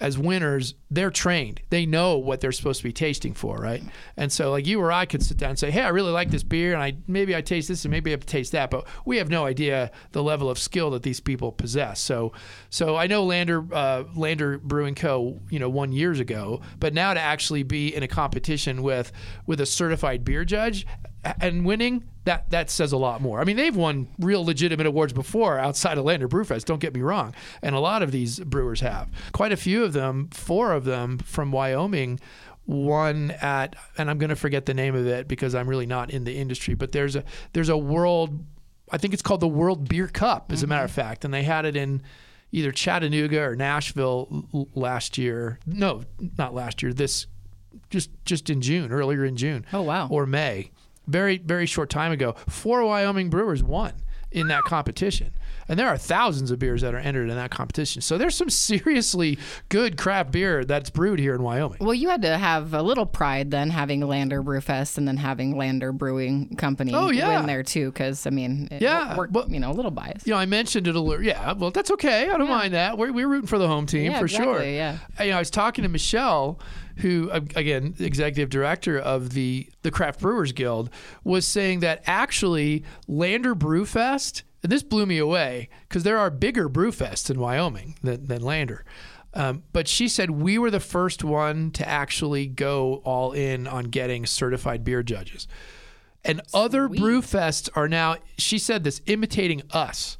as 0.00 0.18
winners, 0.18 0.74
they're 0.90 1.10
trained. 1.10 1.60
They 1.70 1.86
know 1.86 2.18
what 2.18 2.40
they're 2.40 2.52
supposed 2.52 2.80
to 2.80 2.84
be 2.84 2.92
tasting 2.92 3.34
for, 3.34 3.56
right? 3.56 3.82
And 4.16 4.32
so 4.32 4.50
like 4.50 4.66
you 4.66 4.80
or 4.80 4.92
I 4.92 5.06
could 5.06 5.22
sit 5.22 5.36
down 5.36 5.50
and 5.50 5.58
say, 5.58 5.70
"Hey, 5.70 5.82
I 5.82 5.88
really 5.88 6.12
like 6.12 6.30
this 6.30 6.42
beer 6.42 6.74
and 6.74 6.82
I 6.82 6.96
maybe 7.06 7.34
I 7.34 7.40
taste 7.40 7.68
this 7.68 7.84
and 7.84 7.92
maybe 7.92 8.12
I 8.12 8.16
taste 8.16 8.52
that." 8.52 8.70
But 8.70 8.86
we 9.04 9.18
have 9.18 9.28
no 9.28 9.44
idea 9.44 9.90
the 10.12 10.22
level 10.22 10.50
of 10.50 10.58
skill 10.58 10.90
that 10.90 11.02
these 11.02 11.20
people 11.20 11.52
possess. 11.52 12.00
So 12.00 12.32
so 12.70 12.96
I 12.96 13.06
know 13.06 13.24
Lander 13.24 13.64
uh, 13.72 14.04
Lander 14.14 14.58
Brewing 14.58 14.94
Co, 14.94 15.40
you 15.50 15.58
know, 15.58 15.68
won 15.68 15.92
years 15.92 16.20
ago, 16.20 16.60
but 16.78 16.94
now 16.94 17.14
to 17.14 17.20
actually 17.20 17.62
be 17.62 17.94
in 17.94 18.02
a 18.02 18.08
competition 18.08 18.82
with 18.82 19.12
with 19.46 19.60
a 19.60 19.66
certified 19.66 20.24
beer 20.24 20.44
judge 20.44 20.86
and 21.40 21.64
winning 21.64 22.04
that 22.24 22.50
that 22.50 22.70
says 22.70 22.92
a 22.92 22.96
lot 22.96 23.20
more. 23.20 23.40
I 23.40 23.44
mean, 23.44 23.56
they've 23.56 23.74
won 23.74 24.08
real 24.18 24.44
legitimate 24.44 24.86
awards 24.86 25.12
before 25.12 25.58
outside 25.58 25.98
of 25.98 26.04
Lander 26.04 26.28
Brewfest. 26.28 26.64
Don't 26.64 26.80
get 26.80 26.94
me 26.94 27.00
wrong, 27.00 27.34
and 27.62 27.74
a 27.74 27.80
lot 27.80 28.02
of 28.02 28.12
these 28.12 28.40
brewers 28.40 28.80
have. 28.80 29.10
Quite 29.32 29.52
a 29.52 29.56
few 29.56 29.84
of 29.84 29.92
them, 29.92 30.28
four 30.32 30.72
of 30.72 30.84
them 30.84 31.18
from 31.18 31.52
Wyoming, 31.52 32.18
won 32.66 33.30
at, 33.42 33.76
and 33.98 34.08
I'm 34.10 34.18
going 34.18 34.30
to 34.30 34.36
forget 34.36 34.66
the 34.66 34.74
name 34.74 34.94
of 34.94 35.06
it 35.06 35.28
because 35.28 35.54
I'm 35.54 35.68
really 35.68 35.86
not 35.86 36.10
in 36.10 36.24
the 36.24 36.36
industry. 36.36 36.74
But 36.74 36.92
there's 36.92 37.16
a 37.16 37.24
there's 37.52 37.68
a 37.68 37.78
world, 37.78 38.44
I 38.90 38.98
think 38.98 39.12
it's 39.12 39.22
called 39.22 39.40
the 39.40 39.48
World 39.48 39.88
Beer 39.88 40.08
Cup, 40.08 40.50
as 40.52 40.62
a 40.62 40.66
matter 40.66 40.84
of 40.84 40.90
mm-hmm. 40.90 41.00
fact, 41.00 41.24
and 41.24 41.34
they 41.34 41.42
had 41.42 41.64
it 41.64 41.76
in 41.76 42.02
either 42.52 42.72
Chattanooga 42.72 43.40
or 43.42 43.56
Nashville 43.56 44.46
l- 44.54 44.68
last 44.74 45.18
year. 45.18 45.58
No, 45.66 46.02
not 46.38 46.54
last 46.54 46.82
year. 46.82 46.92
This 46.92 47.26
just 47.90 48.10
just 48.24 48.48
in 48.48 48.60
June, 48.60 48.92
earlier 48.92 49.24
in 49.24 49.36
June. 49.36 49.66
Oh, 49.72 49.82
wow. 49.82 50.08
Or 50.08 50.26
May. 50.26 50.70
Very 51.06 51.38
very 51.38 51.66
short 51.66 51.90
time 51.90 52.12
ago. 52.12 52.34
Four 52.48 52.84
Wyoming 52.84 53.30
brewers 53.30 53.62
won 53.62 53.92
in 54.30 54.48
that 54.48 54.62
competition. 54.62 55.30
And 55.68 55.78
there 55.78 55.88
are 55.88 55.96
thousands 55.96 56.50
of 56.50 56.58
beers 56.58 56.82
that 56.82 56.94
are 56.94 56.98
entered 56.98 57.28
in 57.30 57.36
that 57.36 57.50
competition. 57.50 58.02
So 58.02 58.18
there's 58.18 58.34
some 58.34 58.50
seriously 58.50 59.38
good 59.68 59.96
craft 59.96 60.30
beer 60.32 60.64
that's 60.64 60.90
brewed 60.90 61.18
here 61.18 61.34
in 61.34 61.42
Wyoming. 61.42 61.78
Well, 61.80 61.94
you 61.94 62.08
had 62.08 62.22
to 62.22 62.36
have 62.36 62.74
a 62.74 62.82
little 62.82 63.06
pride 63.06 63.50
then 63.50 63.70
having 63.70 64.00
Lander 64.00 64.42
Brewfest 64.42 64.98
and 64.98 65.06
then 65.08 65.16
having 65.16 65.56
Lander 65.56 65.92
Brewing 65.92 66.56
Company 66.56 66.92
Oh, 66.94 67.10
yeah. 67.10 67.36
win 67.38 67.46
there 67.46 67.62
too, 67.62 67.90
because 67.90 68.26
I 68.26 68.30
mean, 68.30 68.68
it, 68.70 68.82
Yeah, 68.82 69.16
we're, 69.16 69.28
you 69.48 69.60
know 69.60 69.70
a 69.70 69.72
little 69.72 69.90
biased. 69.90 70.26
You 70.26 70.32
know, 70.34 70.38
I 70.38 70.46
mentioned 70.46 70.86
it 70.88 70.96
a 70.96 71.00
little. 71.00 71.24
Yeah, 71.24 71.52
well, 71.54 71.70
that's 71.70 71.90
okay. 71.92 72.30
I 72.30 72.36
don't 72.36 72.48
mind 72.48 72.74
that. 72.74 72.98
We're, 72.98 73.12
we're 73.12 73.28
rooting 73.28 73.46
for 73.46 73.58
the 73.58 73.68
home 73.68 73.86
team 73.86 74.10
Yeah, 74.10 74.18
for 74.20 74.28
sure. 74.28 74.60
exactly, 74.60 74.76
yeah. 74.76 74.98
I, 75.18 75.24
you 75.24 75.30
know, 75.30 75.36
I 75.36 75.40
was 75.40 75.50
talking 75.50 75.82
to 75.84 75.88
Michelle, 75.88 76.58
who 76.98 77.30
again, 77.30 77.94
executive 77.98 78.50
director 78.50 78.98
of 78.98 79.30
the 79.30 79.68
the 79.82 79.90
Craft 79.90 80.20
Brewers 80.20 80.52
Guild, 80.52 80.90
was 81.24 81.46
saying 81.46 81.80
that 81.80 82.02
actually 82.06 82.84
Lander 83.08 83.54
Brewfest, 83.54 84.42
and 84.64 84.72
this 84.72 84.82
blew 84.82 85.04
me 85.04 85.18
away 85.18 85.68
because 85.88 86.02
there 86.02 86.18
are 86.18 86.30
bigger 86.30 86.70
brewfests 86.70 87.30
in 87.30 87.38
Wyoming 87.38 87.96
than, 88.02 88.26
than 88.26 88.42
Lander. 88.42 88.84
Um, 89.34 89.62
but 89.72 89.86
she 89.86 90.08
said 90.08 90.30
we 90.30 90.56
were 90.56 90.70
the 90.70 90.80
first 90.80 91.22
one 91.22 91.70
to 91.72 91.86
actually 91.86 92.46
go 92.46 93.02
all 93.04 93.32
in 93.32 93.66
on 93.66 93.84
getting 93.84 94.24
certified 94.24 94.82
beer 94.82 95.02
judges. 95.02 95.46
And 96.24 96.40
other 96.54 96.88
brewfests 96.88 97.68
are 97.74 97.88
now, 97.88 98.16
she 98.38 98.58
said 98.58 98.84
this, 98.84 99.02
imitating 99.04 99.60
us. 99.72 100.16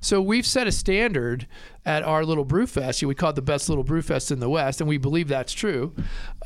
So 0.00 0.20
we've 0.20 0.46
set 0.46 0.66
a 0.66 0.72
standard 0.72 1.46
at 1.84 2.02
our 2.02 2.24
little 2.24 2.44
brewfest. 2.44 3.06
We 3.06 3.14
call 3.14 3.30
it 3.30 3.36
the 3.36 3.42
best 3.42 3.68
little 3.68 3.84
brewfest 3.84 4.32
in 4.32 4.40
the 4.40 4.48
West, 4.48 4.80
and 4.80 4.88
we 4.88 4.98
believe 4.98 5.28
that's 5.28 5.52
true. 5.52 5.94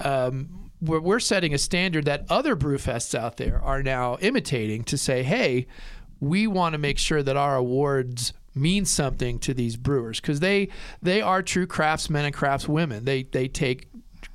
Um, 0.01 0.71
we're, 0.83 1.01
we're 1.01 1.21
setting 1.21 1.55
a 1.55 1.59
standard 1.59 2.05
that 2.05 2.27
other 2.29 2.55
brewfests 2.55 3.15
out 3.19 3.39
there 3.39 3.61
are 3.63 3.83
now 3.83 4.19
imitating 4.21 4.85
to 4.85 4.99
say, 4.99 5.23
hey, 5.23 5.67
we 6.21 6.47
want 6.47 6.75
to 6.75 6.79
make 6.79 6.99
sure 6.99 7.23
that 7.23 7.37
our 7.37 7.57
awards 7.57 8.33
mean 8.55 8.85
something 8.85 9.39
to 9.39 9.55
these 9.55 9.77
brewers 9.77 10.21
because 10.21 10.41
they 10.41 10.69
they 11.03 11.21
are 11.23 11.43
true 11.43 11.67
craftsmen 11.67 12.25
and 12.25 12.35
craftswomen. 12.35 13.05
They 13.05 13.25
they 13.25 13.49
take 13.49 13.89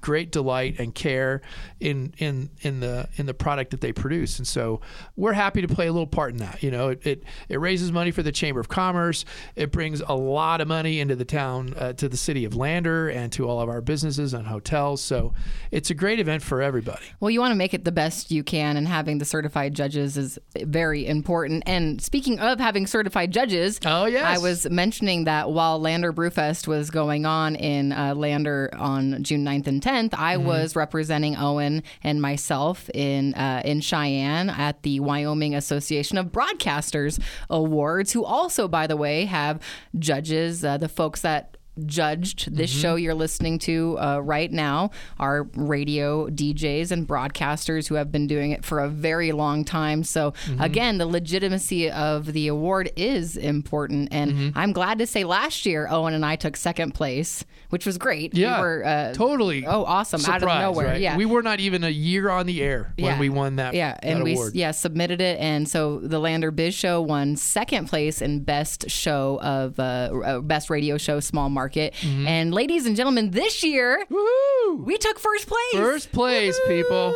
great 0.05 0.31
delight 0.31 0.75
and 0.77 0.93
care 0.93 1.41
in 1.79 2.13
in 2.19 2.47
in 2.61 2.79
the 2.79 3.09
in 3.15 3.25
the 3.25 3.33
product 3.33 3.71
that 3.71 3.81
they 3.81 3.91
produce. 3.91 4.37
And 4.37 4.47
so 4.47 4.79
we're 5.15 5.33
happy 5.33 5.63
to 5.63 5.67
play 5.67 5.87
a 5.87 5.91
little 5.91 6.05
part 6.05 6.31
in 6.31 6.37
that. 6.37 6.61
You 6.61 6.69
know 6.69 6.89
it 6.89 7.07
it, 7.07 7.23
it 7.49 7.59
raises 7.59 7.91
money 7.91 8.11
for 8.11 8.21
the 8.21 8.31
chamber 8.31 8.59
of 8.59 8.69
commerce. 8.69 9.25
It 9.55 9.71
brings 9.71 10.01
a 10.01 10.13
lot 10.13 10.61
of 10.61 10.67
money 10.67 10.99
into 10.99 11.15
the 11.15 11.25
town 11.25 11.73
uh, 11.75 11.93
to 11.93 12.07
the 12.07 12.17
city 12.17 12.45
of 12.45 12.55
lander 12.55 13.09
and 13.09 13.31
to 13.33 13.49
all 13.49 13.59
of 13.59 13.67
our 13.67 13.81
businesses 13.81 14.35
and 14.35 14.45
hotels. 14.45 15.01
So 15.01 15.33
it's 15.71 15.89
a 15.89 15.95
great 15.95 16.19
event 16.19 16.43
for 16.43 16.61
everybody. 16.61 17.05
Well, 17.19 17.31
you 17.31 17.39
want 17.39 17.51
to 17.51 17.55
make 17.55 17.73
it 17.73 17.83
the 17.83 17.91
best 17.91 18.29
you 18.29 18.43
can, 18.43 18.77
and 18.77 18.87
having 18.87 19.17
the 19.17 19.25
certified 19.25 19.73
judges 19.73 20.17
is 20.17 20.37
very 20.55 21.07
important. 21.07 21.63
And 21.65 21.99
speaking 21.99 22.39
of 22.39 22.59
having 22.59 22.85
certified 22.85 23.31
judges, 23.31 23.79
Oh, 23.83 24.05
yes. 24.05 24.23
I 24.23 24.37
was 24.37 24.69
mentioning 24.69 25.23
that 25.23 25.49
while 25.49 25.79
Lander 25.81 26.13
Brewfest 26.13 26.67
was 26.67 26.91
going 26.91 27.25
on 27.25 27.55
in 27.55 27.91
uh, 27.91 28.13
Lander 28.13 28.69
on 28.77 29.23
June 29.23 29.43
9th 29.43 29.65
and 29.65 29.81
10th, 29.81 29.94
10th, 29.95 30.13
I 30.13 30.35
Mm-hmm. 30.35 30.47
was 30.47 30.75
representing 30.75 31.37
Owen 31.37 31.81
and 32.03 32.21
myself 32.21 32.89
in 32.93 33.33
uh, 33.35 33.61
in 33.63 33.79
Cheyenne 33.79 34.49
at 34.49 34.81
the 34.83 34.99
Wyoming 34.99 35.55
Association 35.55 36.17
of 36.17 36.27
Broadcasters 36.27 37.19
Awards, 37.49 38.11
who 38.11 38.25
also, 38.25 38.67
by 38.67 38.87
the 38.87 38.97
way, 38.97 39.25
have 39.25 39.61
judges, 39.97 40.63
uh, 40.65 40.77
the 40.77 40.89
folks 40.89 41.21
that 41.21 41.54
judged 41.85 42.55
this 42.55 42.71
Mm-hmm. 42.71 42.81
show 42.81 42.95
you're 42.95 43.13
listening 43.13 43.59
to 43.59 43.97
uh, 43.99 44.19
right 44.19 44.51
now 44.51 44.91
are 45.19 45.43
radio 45.55 46.27
DJs 46.29 46.91
and 46.91 47.07
broadcasters 47.07 47.87
who 47.87 47.95
have 47.95 48.11
been 48.11 48.27
doing 48.27 48.51
it 48.51 48.63
for 48.65 48.79
a 48.79 48.89
very 48.89 49.31
long 49.31 49.63
time. 49.63 50.03
So 50.03 50.31
Mm-hmm. 50.31 50.61
again, 50.61 50.97
the 50.97 51.05
legitimacy 51.05 51.89
of 51.91 52.33
the 52.33 52.47
award 52.47 52.91
is 52.95 53.37
important, 53.37 54.09
and 54.11 54.31
Mm-hmm. 54.31 54.57
I'm 54.57 54.71
glad 54.73 54.99
to 54.99 55.07
say 55.07 55.23
last 55.23 55.65
year 55.65 55.87
Owen 55.89 56.13
and 56.13 56.25
I 56.25 56.35
took 56.35 56.55
second 56.57 56.93
place, 56.93 57.43
which 57.69 57.85
was 57.85 57.97
great. 57.97 58.33
Yeah, 58.35 58.57
we 58.57 58.61
were, 58.61 58.85
uh, 58.85 59.13
totally. 59.13 59.65
Oh, 59.65 59.83
awesome! 59.85 60.21
out 60.25 60.41
of 60.43 60.49
nowhere, 60.49 60.87
right? 60.87 61.01
yeah. 61.01 61.17
we 61.17 61.25
were 61.25 61.41
not 61.43 61.59
even 61.59 61.83
a 61.83 61.89
year 61.89 62.29
on 62.29 62.45
the 62.45 62.61
air 62.61 62.93
when 62.97 63.19
we 63.19 63.29
won 63.29 63.57
that. 63.57 63.73
Yeah, 63.73 63.97
and 64.01 64.19
that 64.19 64.23
we 64.23 64.33
award. 64.33 64.55
yeah 64.55 64.71
submitted 64.71 65.21
it, 65.21 65.39
and 65.39 65.67
so 65.67 65.99
the 65.99 66.19
Lander 66.19 66.51
Biz 66.51 66.73
Show 66.73 67.01
won 67.01 67.35
second 67.35 67.87
place 67.87 68.21
in 68.21 68.43
best 68.43 68.89
show 68.89 69.39
of 69.41 69.79
uh, 69.79 69.83
uh, 69.83 70.39
best 70.39 70.69
radio 70.69 70.97
show, 70.97 71.19
small 71.19 71.49
market. 71.49 71.64
Mm-hmm. 71.69 72.27
And 72.27 72.53
ladies 72.53 72.85
and 72.85 72.95
gentlemen, 72.95 73.31
this 73.31 73.63
year 73.63 74.05
Woo! 74.09 74.75
we 74.83 74.97
took 74.97 75.19
first 75.19 75.47
place. 75.47 75.73
First 75.73 76.11
place, 76.11 76.59
people. 76.67 77.13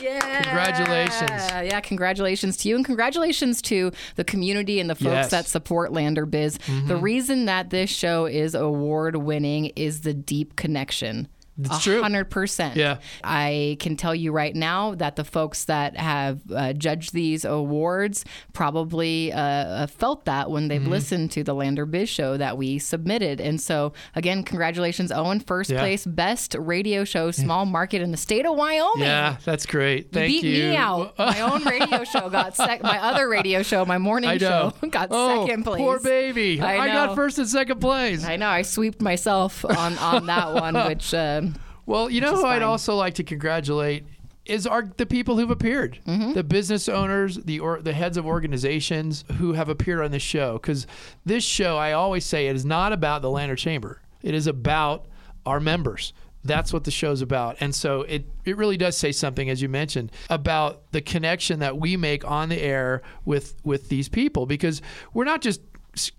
Yeah. 0.00 0.42
Congratulations. 0.42 1.30
Yeah, 1.70 1.80
congratulations 1.80 2.56
to 2.58 2.68
you 2.68 2.76
and 2.76 2.84
congratulations 2.84 3.60
to 3.62 3.92
the 4.16 4.24
community 4.24 4.80
and 4.80 4.88
the 4.88 4.94
folks 4.94 5.04
Yes. 5.04 5.26
Mm-hmm. 5.26 5.36
that 5.36 5.46
support 5.46 5.92
Lander 5.92 6.26
Biz. 6.26 6.58
The 6.86 6.96
reason 6.96 7.44
that 7.46 7.70
this 7.70 7.90
show 7.90 8.26
is 8.26 8.54
award 8.54 9.16
winning 9.16 9.66
is 9.76 10.00
the 10.00 10.14
deep 10.14 10.56
connection. 10.56 11.28
It's 11.60 11.82
true. 11.84 12.00
hundred 12.02 12.30
percent. 12.30 12.76
Yeah. 12.76 12.98
I 13.22 13.76
can 13.78 13.96
tell 13.96 14.14
you 14.14 14.32
right 14.32 14.54
now 14.54 14.94
that 14.94 15.16
the 15.16 15.24
folks 15.24 15.64
that 15.66 15.96
have 15.98 16.40
uh, 16.50 16.72
judged 16.72 17.12
these 17.12 17.44
awards 17.44 18.24
probably 18.54 19.32
uh, 19.32 19.86
felt 19.88 20.24
that 20.24 20.50
when 20.50 20.62
Mm-hmm. 20.62 20.68
they've 20.68 20.86
listened 20.86 21.30
to 21.32 21.42
the 21.44 21.54
Lander 21.54 21.84
Biz 21.84 22.08
show 22.08 22.36
that 22.36 22.56
we 22.56 22.78
submitted. 22.78 23.40
And 23.40 23.60
so, 23.60 23.92
again, 24.14 24.44
congratulations, 24.44 25.10
Owen. 25.10 25.40
First 25.40 25.70
Yeah. 25.70 25.80
place, 25.80 26.06
best 26.06 26.54
radio 26.58 27.04
show, 27.04 27.30
small 27.32 27.66
market 27.66 28.00
in 28.00 28.12
the 28.12 28.16
state 28.16 28.46
of 28.46 28.56
Wyoming. 28.56 29.02
Yeah, 29.02 29.36
that's 29.44 29.66
great. 29.66 30.12
Thank 30.12 30.32
you. 30.32 30.40
Beat 30.40 30.48
you. 30.58 30.64
me 30.70 30.76
out. 30.76 31.18
My 31.18 31.40
own 31.40 31.64
radio 31.64 32.04
show 32.04 32.30
got 32.30 32.56
sec. 32.56 32.82
My 32.82 32.98
other 32.98 33.28
radio 33.28 33.62
show, 33.62 33.84
my 33.84 33.98
morning 33.98 34.38
show, 34.38 34.72
got 34.90 35.08
oh, 35.10 35.44
second 35.46 35.64
place. 35.64 35.78
Poor 35.80 35.98
baby. 36.00 36.60
I 36.60 36.86
got 36.86 37.14
first 37.14 37.38
and 37.38 37.48
second 37.48 37.80
place. 37.80 38.24
I 38.24 38.36
know. 38.36 38.48
I 38.48 38.62
sweeped 38.62 39.00
myself 39.02 39.64
on 39.64 39.98
on 39.98 40.26
that 40.26 40.54
one, 40.54 40.74
which. 40.88 41.12
Um, 41.12 41.51
Well, 41.92 42.08
you 42.08 42.22
know 42.22 42.34
who 42.34 42.46
I'd 42.46 42.60
fine. 42.60 42.62
also 42.62 42.96
like 42.96 43.14
to 43.16 43.22
congratulate 43.24 44.04
is 44.46 44.66
our 44.66 44.82
the 44.96 45.04
people 45.04 45.36
who've 45.36 45.50
appeared, 45.50 45.98
Mm-hmm. 46.06 46.32
the 46.32 46.42
business 46.42 46.88
owners, 46.88 47.36
the 47.36 47.60
or, 47.60 47.82
the 47.82 47.92
heads 47.92 48.16
of 48.16 48.24
organizations 48.26 49.24
who 49.38 49.52
have 49.52 49.68
appeared 49.68 50.00
on 50.02 50.10
this 50.10 50.22
show. 50.22 50.54
Because 50.54 50.86
this 51.26 51.44
show, 51.44 51.76
I 51.76 51.92
always 51.92 52.24
say, 52.24 52.48
it 52.48 52.56
is 52.56 52.64
not 52.64 52.94
about 52.94 53.20
the 53.20 53.28
Lander 53.30 53.56
Chamber. 53.56 54.00
It 54.22 54.34
is 54.34 54.46
about 54.46 55.04
our 55.44 55.60
members. 55.60 56.14
That's 56.44 56.72
what 56.72 56.84
the 56.84 56.90
show's 56.90 57.20
about. 57.20 57.58
And 57.60 57.74
so 57.74 58.02
it, 58.02 58.24
it 58.46 58.56
really 58.56 58.76
does 58.78 58.96
say 58.96 59.12
something, 59.12 59.48
as 59.50 59.60
you 59.62 59.68
mentioned, 59.68 60.10
about 60.30 60.90
the 60.92 61.00
connection 61.02 61.60
that 61.60 61.76
we 61.76 61.96
make 61.96 62.24
on 62.28 62.48
the 62.48 62.60
air 62.60 63.02
with 63.24 63.54
with 63.64 63.90
these 63.90 64.08
people. 64.08 64.46
Because 64.46 64.80
we're 65.12 65.24
not 65.24 65.40
just 65.42 65.60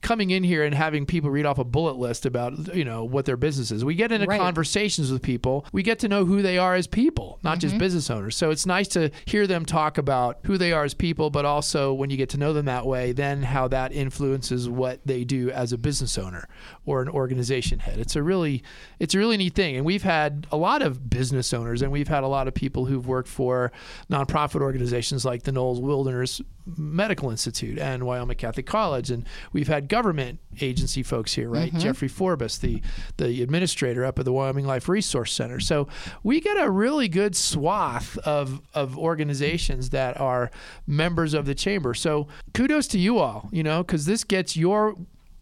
coming 0.02 0.30
in 0.30 0.44
here 0.44 0.64
and 0.64 0.76
having 0.76 1.06
people 1.06 1.32
read 1.32 1.46
off 1.48 1.58
a 1.58 1.64
bullet 1.64 1.98
list 1.98 2.26
about 2.28 2.76
you 2.76 2.86
know 2.86 3.04
what 3.04 3.26
their 3.26 3.38
business 3.38 3.72
is. 3.72 3.84
We 3.84 3.96
get 3.96 4.12
into 4.12 4.28
Right. 4.28 4.40
conversations 4.40 5.12
with 5.12 5.22
people. 5.24 5.66
We 5.72 5.82
get 5.82 5.98
to 6.00 6.08
know 6.08 6.26
who 6.26 6.42
they 6.44 6.58
are 6.60 6.76
as 6.76 6.86
people, 6.86 7.40
not 7.44 7.54
Mm-hmm. 7.54 7.60
just 7.62 7.78
business 7.80 8.10
owners. 8.12 8.36
So 8.36 8.52
it's 8.52 8.66
nice 8.68 8.88
to 8.90 9.10
hear 9.26 9.48
them 9.48 9.66
talk 9.66 9.98
about 9.98 10.40
who 10.46 10.58
they 10.60 10.72
are 10.74 10.84
as 10.84 10.94
people, 10.94 11.30
but 11.32 11.44
also 11.46 11.92
when 11.92 12.10
you 12.12 12.18
get 12.18 12.30
to 12.30 12.38
know 12.38 12.54
them 12.54 12.66
that 12.66 12.86
way, 12.86 13.14
then 13.14 13.42
how 13.44 13.68
that 13.70 13.92
influences 13.94 14.70
what 14.70 15.00
they 15.06 15.24
do 15.24 15.50
as 15.50 15.74
a 15.74 15.78
business 15.78 16.18
owner 16.20 16.48
or 16.86 17.02
an 17.02 17.10
organization 17.10 17.80
head. 17.80 17.98
It's 17.98 18.16
a 18.16 18.22
really 18.22 18.64
it's 19.00 19.16
a 19.16 19.18
really 19.18 19.38
neat 19.38 19.56
thing. 19.56 19.76
And 19.76 19.86
we've 19.86 20.04
had 20.04 20.46
a 20.52 20.58
lot 20.58 20.82
of 20.84 21.10
business 21.10 21.52
owners 21.54 21.82
and 21.82 21.92
we've 21.92 22.08
had 22.08 22.24
a 22.24 22.28
lot 22.28 22.48
of 22.48 22.54
people 22.54 22.86
who've 22.86 23.08
worked 23.08 23.28
for 23.30 23.72
nonprofit 24.12 24.62
organizations 24.62 25.26
like 25.26 25.44
the 25.44 25.52
NOLS 25.52 25.82
Wilderness 25.82 26.42
Medical 26.66 27.30
Institute 27.30 27.78
and 27.78 28.04
Wyoming 28.04 28.38
Catholic 28.38 28.66
College 28.66 29.12
and 29.12 29.26
we've 29.52 29.68
had 29.68 29.88
government 29.88 30.40
agency 30.62 31.04
folks 31.04 31.34
here, 31.34 31.50
right? 31.50 31.70
Mm-hmm. 31.70 31.80
Jeffrey 31.80 32.08
Forbes, 32.08 32.58
the 32.60 32.82
the 33.18 33.42
administrator 33.42 34.06
up 34.06 34.20
at 34.20 34.26
the 34.26 34.34
Wyoming 34.34 34.66
Life 34.66 34.88
Resource 34.88 35.34
Center. 35.34 35.60
So 35.60 35.88
we 36.24 36.40
get 36.40 36.58
a 36.58 36.70
really 36.70 37.08
good 37.08 37.36
swath 37.36 38.18
of 38.20 38.62
of 38.74 38.98
organizations 38.98 39.90
that 39.92 40.20
are 40.20 40.52
members 40.88 41.34
of 41.34 41.46
the 41.46 41.56
chamber. 41.56 41.94
So 41.94 42.28
kudos 42.54 42.88
to 42.88 43.00
you 43.00 43.20
all, 43.20 43.50
you 43.52 43.64
know, 43.64 43.84
because 43.84 44.06
this 44.06 44.24
gets 44.24 44.56
your 44.56 44.96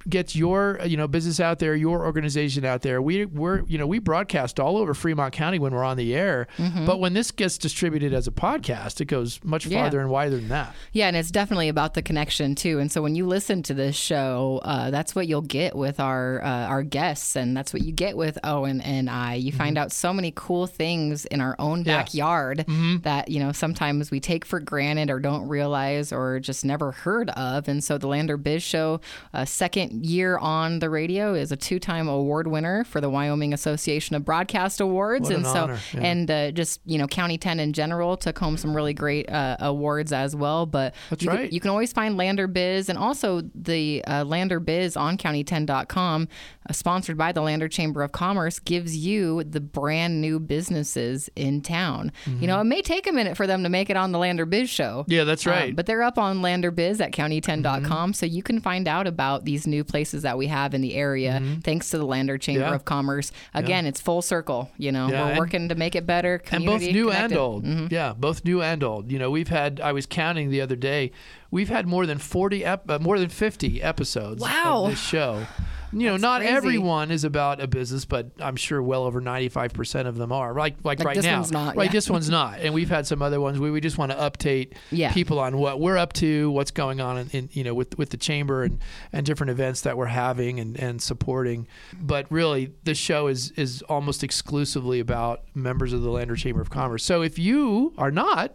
gets 0.09 0.35
your 0.35 0.79
you 0.85 0.97
know 0.97 1.07
business 1.07 1.39
out 1.39 1.59
there, 1.59 1.75
your 1.75 2.05
organization 2.05 2.65
out 2.65 2.81
there. 2.81 3.01
We 3.01 3.25
we're 3.25 3.63
you 3.67 3.77
know 3.77 3.87
we 3.87 3.99
broadcast 3.99 4.59
all 4.59 4.77
over 4.77 4.93
Fremont 4.93 5.33
County 5.33 5.59
when 5.59 5.73
we're 5.73 5.83
on 5.83 5.97
the 5.97 6.15
air, 6.15 6.47
but 6.85 6.99
when 6.99 7.13
this 7.13 7.31
gets 7.31 7.57
distributed 7.57 8.13
as 8.13 8.27
a 8.27 8.31
podcast, 8.31 9.01
it 9.01 9.05
goes 9.05 9.39
much 9.43 9.65
Yeah. 9.65 9.81
farther 9.81 9.99
and 9.99 10.09
wider 10.09 10.35
than 10.37 10.49
that. 10.49 10.75
Yeah, 10.91 11.07
and 11.07 11.15
it's 11.17 11.31
definitely 11.31 11.69
about 11.69 11.93
the 11.93 12.01
connection 12.01 12.55
too. 12.55 12.79
And 12.79 12.91
so 12.91 13.01
when 13.01 13.15
you 13.15 13.25
listen 13.27 13.63
to 13.63 13.73
this 13.73 13.95
show, 13.95 14.59
uh, 14.63 14.89
that's 14.91 15.15
what 15.15 15.27
you'll 15.27 15.41
get 15.41 15.75
with 15.75 15.99
our 15.99 16.43
uh, 16.43 16.65
our 16.67 16.83
guests, 16.83 17.35
and 17.35 17.55
that's 17.55 17.73
what 17.73 17.83
you 17.83 17.91
get 17.91 18.17
with 18.17 18.37
Owen 18.43 18.81
and 18.81 19.09
I. 19.09 19.35
You 19.35 19.51
find 19.51 19.77
out 19.77 19.91
so 19.91 20.13
many 20.13 20.31
cool 20.35 20.67
things 20.67 21.25
in 21.25 21.41
our 21.41 21.55
own 21.59 21.83
Yeah. 21.85 21.97
backyard 21.97 22.65
that 23.03 23.29
you 23.29 23.39
know 23.39 23.51
sometimes 23.51 24.11
we 24.11 24.19
take 24.19 24.45
for 24.45 24.59
granted 24.59 25.09
or 25.09 25.19
don't 25.19 25.47
realize 25.47 26.11
or 26.11 26.39
just 26.39 26.65
never 26.65 26.91
heard 26.91 27.29
of. 27.31 27.67
And 27.67 27.83
so 27.83 27.97
the 27.97 28.07
Lander 28.07 28.37
Biz 28.37 28.63
Show, 28.63 29.01
uh, 29.33 29.45
second 29.45 29.90
year 29.91 30.37
on 30.37 30.79
the 30.79 30.89
radio, 30.89 31.33
is 31.33 31.51
a 31.51 31.55
two-time 31.57 32.07
award 32.07 32.47
winner 32.47 32.83
for 32.83 33.01
the 33.01 33.09
Wyoming 33.09 33.53
Association 33.53 34.15
of 34.15 34.25
Broadcast 34.25 34.79
Awards, 34.81 35.29
an 35.29 35.35
and 35.37 35.45
so 35.45 35.77
yeah. 35.93 36.01
and 36.01 36.31
uh, 36.31 36.51
just 36.51 36.79
you 36.85 36.97
know 36.97 37.07
County 37.07 37.37
10 37.37 37.59
in 37.59 37.73
general 37.73 38.17
took 38.17 38.37
home 38.39 38.57
some 38.57 38.75
really 38.75 38.93
great 38.93 39.29
uh, 39.29 39.57
awards 39.59 40.11
as 40.13 40.35
well. 40.35 40.65
But 40.65 40.93
That's 41.09 41.23
you 41.23 41.29
can- 41.29 41.37
right. 41.39 41.53
you 41.53 41.59
can 41.59 41.69
always 41.69 41.91
find 41.93 42.17
Lander 42.17 42.47
Biz 42.47 42.89
and 42.89 42.97
also 42.97 43.41
the 43.55 44.03
uh, 44.07 44.23
Lander 44.23 44.59
Biz 44.59 44.95
on 44.97 45.17
county10.com, 45.17 46.27
uh, 46.69 46.73
sponsored 46.73 47.17
by 47.17 47.31
the 47.31 47.41
Lander 47.41 47.67
Chamber 47.67 48.03
of 48.03 48.11
Commerce, 48.11 48.59
gives 48.59 48.95
you 48.95 49.43
the 49.43 49.59
brand 49.61 50.21
new 50.21 50.39
businesses 50.39 51.29
in 51.35 51.61
town. 51.61 52.11
You 52.39 52.47
know, 52.47 52.59
it 52.59 52.65
may 52.65 52.81
take 52.81 53.07
a 53.07 53.11
minute 53.11 53.35
for 53.37 53.47
them 53.47 53.63
to 53.63 53.69
make 53.69 53.89
it 53.89 53.97
on 53.97 54.11
the 54.11 54.19
Lander 54.19 54.45
Biz 54.45 54.69
show. 54.69 55.05
Yeah, 55.07 55.23
that's 55.23 55.45
Um, 55.45 55.53
right. 55.53 55.75
but 55.75 55.85
they're 55.85 56.03
up 56.03 56.17
on 56.17 56.41
Lander 56.41 56.71
Biz 56.71 57.01
at 57.01 57.11
county10.com, 57.11 58.13
so 58.13 58.25
you 58.25 58.43
can 58.43 58.59
find 58.59 58.87
out 58.87 59.07
about 59.07 59.45
these 59.45 59.67
new 59.67 59.80
places 59.83 60.23
that 60.23 60.37
we 60.37 60.47
have 60.47 60.73
in 60.73 60.81
the 60.81 60.95
area 60.95 61.41
thanks 61.63 61.89
to 61.91 61.97
the 61.97 62.05
Lander 62.05 62.37
Chamber 62.37 62.61
Yeah. 62.61 62.75
of 62.75 62.85
Commerce. 62.85 63.31
Again, 63.53 63.85
it's 63.85 63.99
full 64.01 64.21
circle. 64.21 64.69
You 64.77 64.91
know, 64.91 65.07
Yeah, 65.09 65.29
we're 65.33 65.37
working 65.39 65.69
to 65.69 65.75
make 65.75 65.95
it 65.95 66.05
better. 66.05 66.41
and 66.51 66.65
both 66.65 66.81
new 66.81 67.05
connected. 67.05 67.31
and 67.31 67.37
old. 67.37 67.91
Yeah, 67.91 68.13
both 68.17 68.43
new 68.45 68.61
and 68.61 68.83
old. 68.83 69.11
You 69.11 69.19
know, 69.19 69.29
we've 69.31 69.47
had. 69.49 69.79
I 69.81 69.91
was 69.91 70.05
counting 70.05 70.49
the 70.49 70.61
other 70.61 70.75
day. 70.75 71.11
We've 71.49 71.69
had 71.69 71.85
more 71.87 72.05
than 72.05 72.17
forty, 72.17 72.63
ep- 72.63 72.89
uh, 72.89 72.99
more 72.99 73.19
than 73.19 73.29
fifty 73.29 73.81
episodes 73.81 74.41
Wow. 74.41 74.85
of 74.85 74.91
this 74.91 75.01
show. 75.01 75.45
You 75.93 76.05
know, 76.07 76.11
That's 76.13 76.21
not 76.21 76.41
crazy. 76.41 76.53
everyone 76.55 77.11
is 77.11 77.23
about 77.23 77.59
a 77.61 77.67
business, 77.67 78.05
but 78.05 78.31
I'm 78.39 78.55
sure 78.55 78.81
well 78.81 79.03
over 79.03 79.21
95% 79.21 80.07
of 80.07 80.15
them 80.15 80.31
are. 80.31 80.53
Like 80.53 80.77
like, 80.83 80.99
Like 80.99 81.05
right 81.05 81.15
this 81.15 81.25
now. 81.25 81.37
one's 81.39 81.51
not, 81.51 81.75
right, 81.75 81.85
yeah. 81.85 81.91
this 81.91 82.09
one's 82.09 82.29
not. 82.39 82.59
And 82.59 82.73
we've 82.73 82.89
had 82.89 83.05
some 83.07 83.21
other 83.21 83.41
ones 83.41 83.59
where 83.59 83.71
we 83.71 83.81
just 83.81 83.97
want 83.97 84.11
to 84.11 84.17
update 84.17 84.73
Yeah. 84.89 85.11
people 85.13 85.39
on 85.39 85.57
what 85.57 85.79
we're 85.79 85.97
up 85.97 86.13
to, 86.13 86.49
what's 86.51 86.71
going 86.71 87.01
on 87.01 87.17
in, 87.17 87.29
in 87.31 87.49
you 87.51 87.63
know 87.63 87.73
with 87.73 87.97
with 87.97 88.09
the 88.11 88.17
chamber 88.17 88.63
and 88.63 88.79
and 89.11 89.25
different 89.25 89.49
events 89.51 89.81
that 89.81 89.97
we're 89.97 90.05
having 90.05 90.59
and 90.59 90.77
and 90.79 91.01
supporting. 91.01 91.67
But 91.99 92.25
really 92.31 92.71
the 92.83 92.95
show 92.95 93.27
is 93.27 93.51
is 93.51 93.81
almost 93.83 94.23
exclusively 94.23 94.99
about 94.99 95.41
members 95.53 95.93
of 95.93 96.01
the 96.01 96.09
Lander 96.09 96.35
Chamber 96.35 96.61
of 96.61 96.69
Commerce. 96.69 97.03
So 97.03 97.21
if 97.21 97.37
you 97.37 97.93
are 97.97 98.11
not 98.11 98.53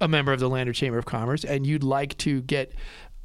a 0.00 0.08
member 0.08 0.32
of 0.32 0.40
the 0.40 0.48
Lander 0.48 0.72
Chamber 0.72 0.98
of 0.98 1.04
Commerce 1.04 1.44
and 1.44 1.64
you'd 1.64 1.84
like 1.84 2.18
to 2.18 2.42
get 2.42 2.72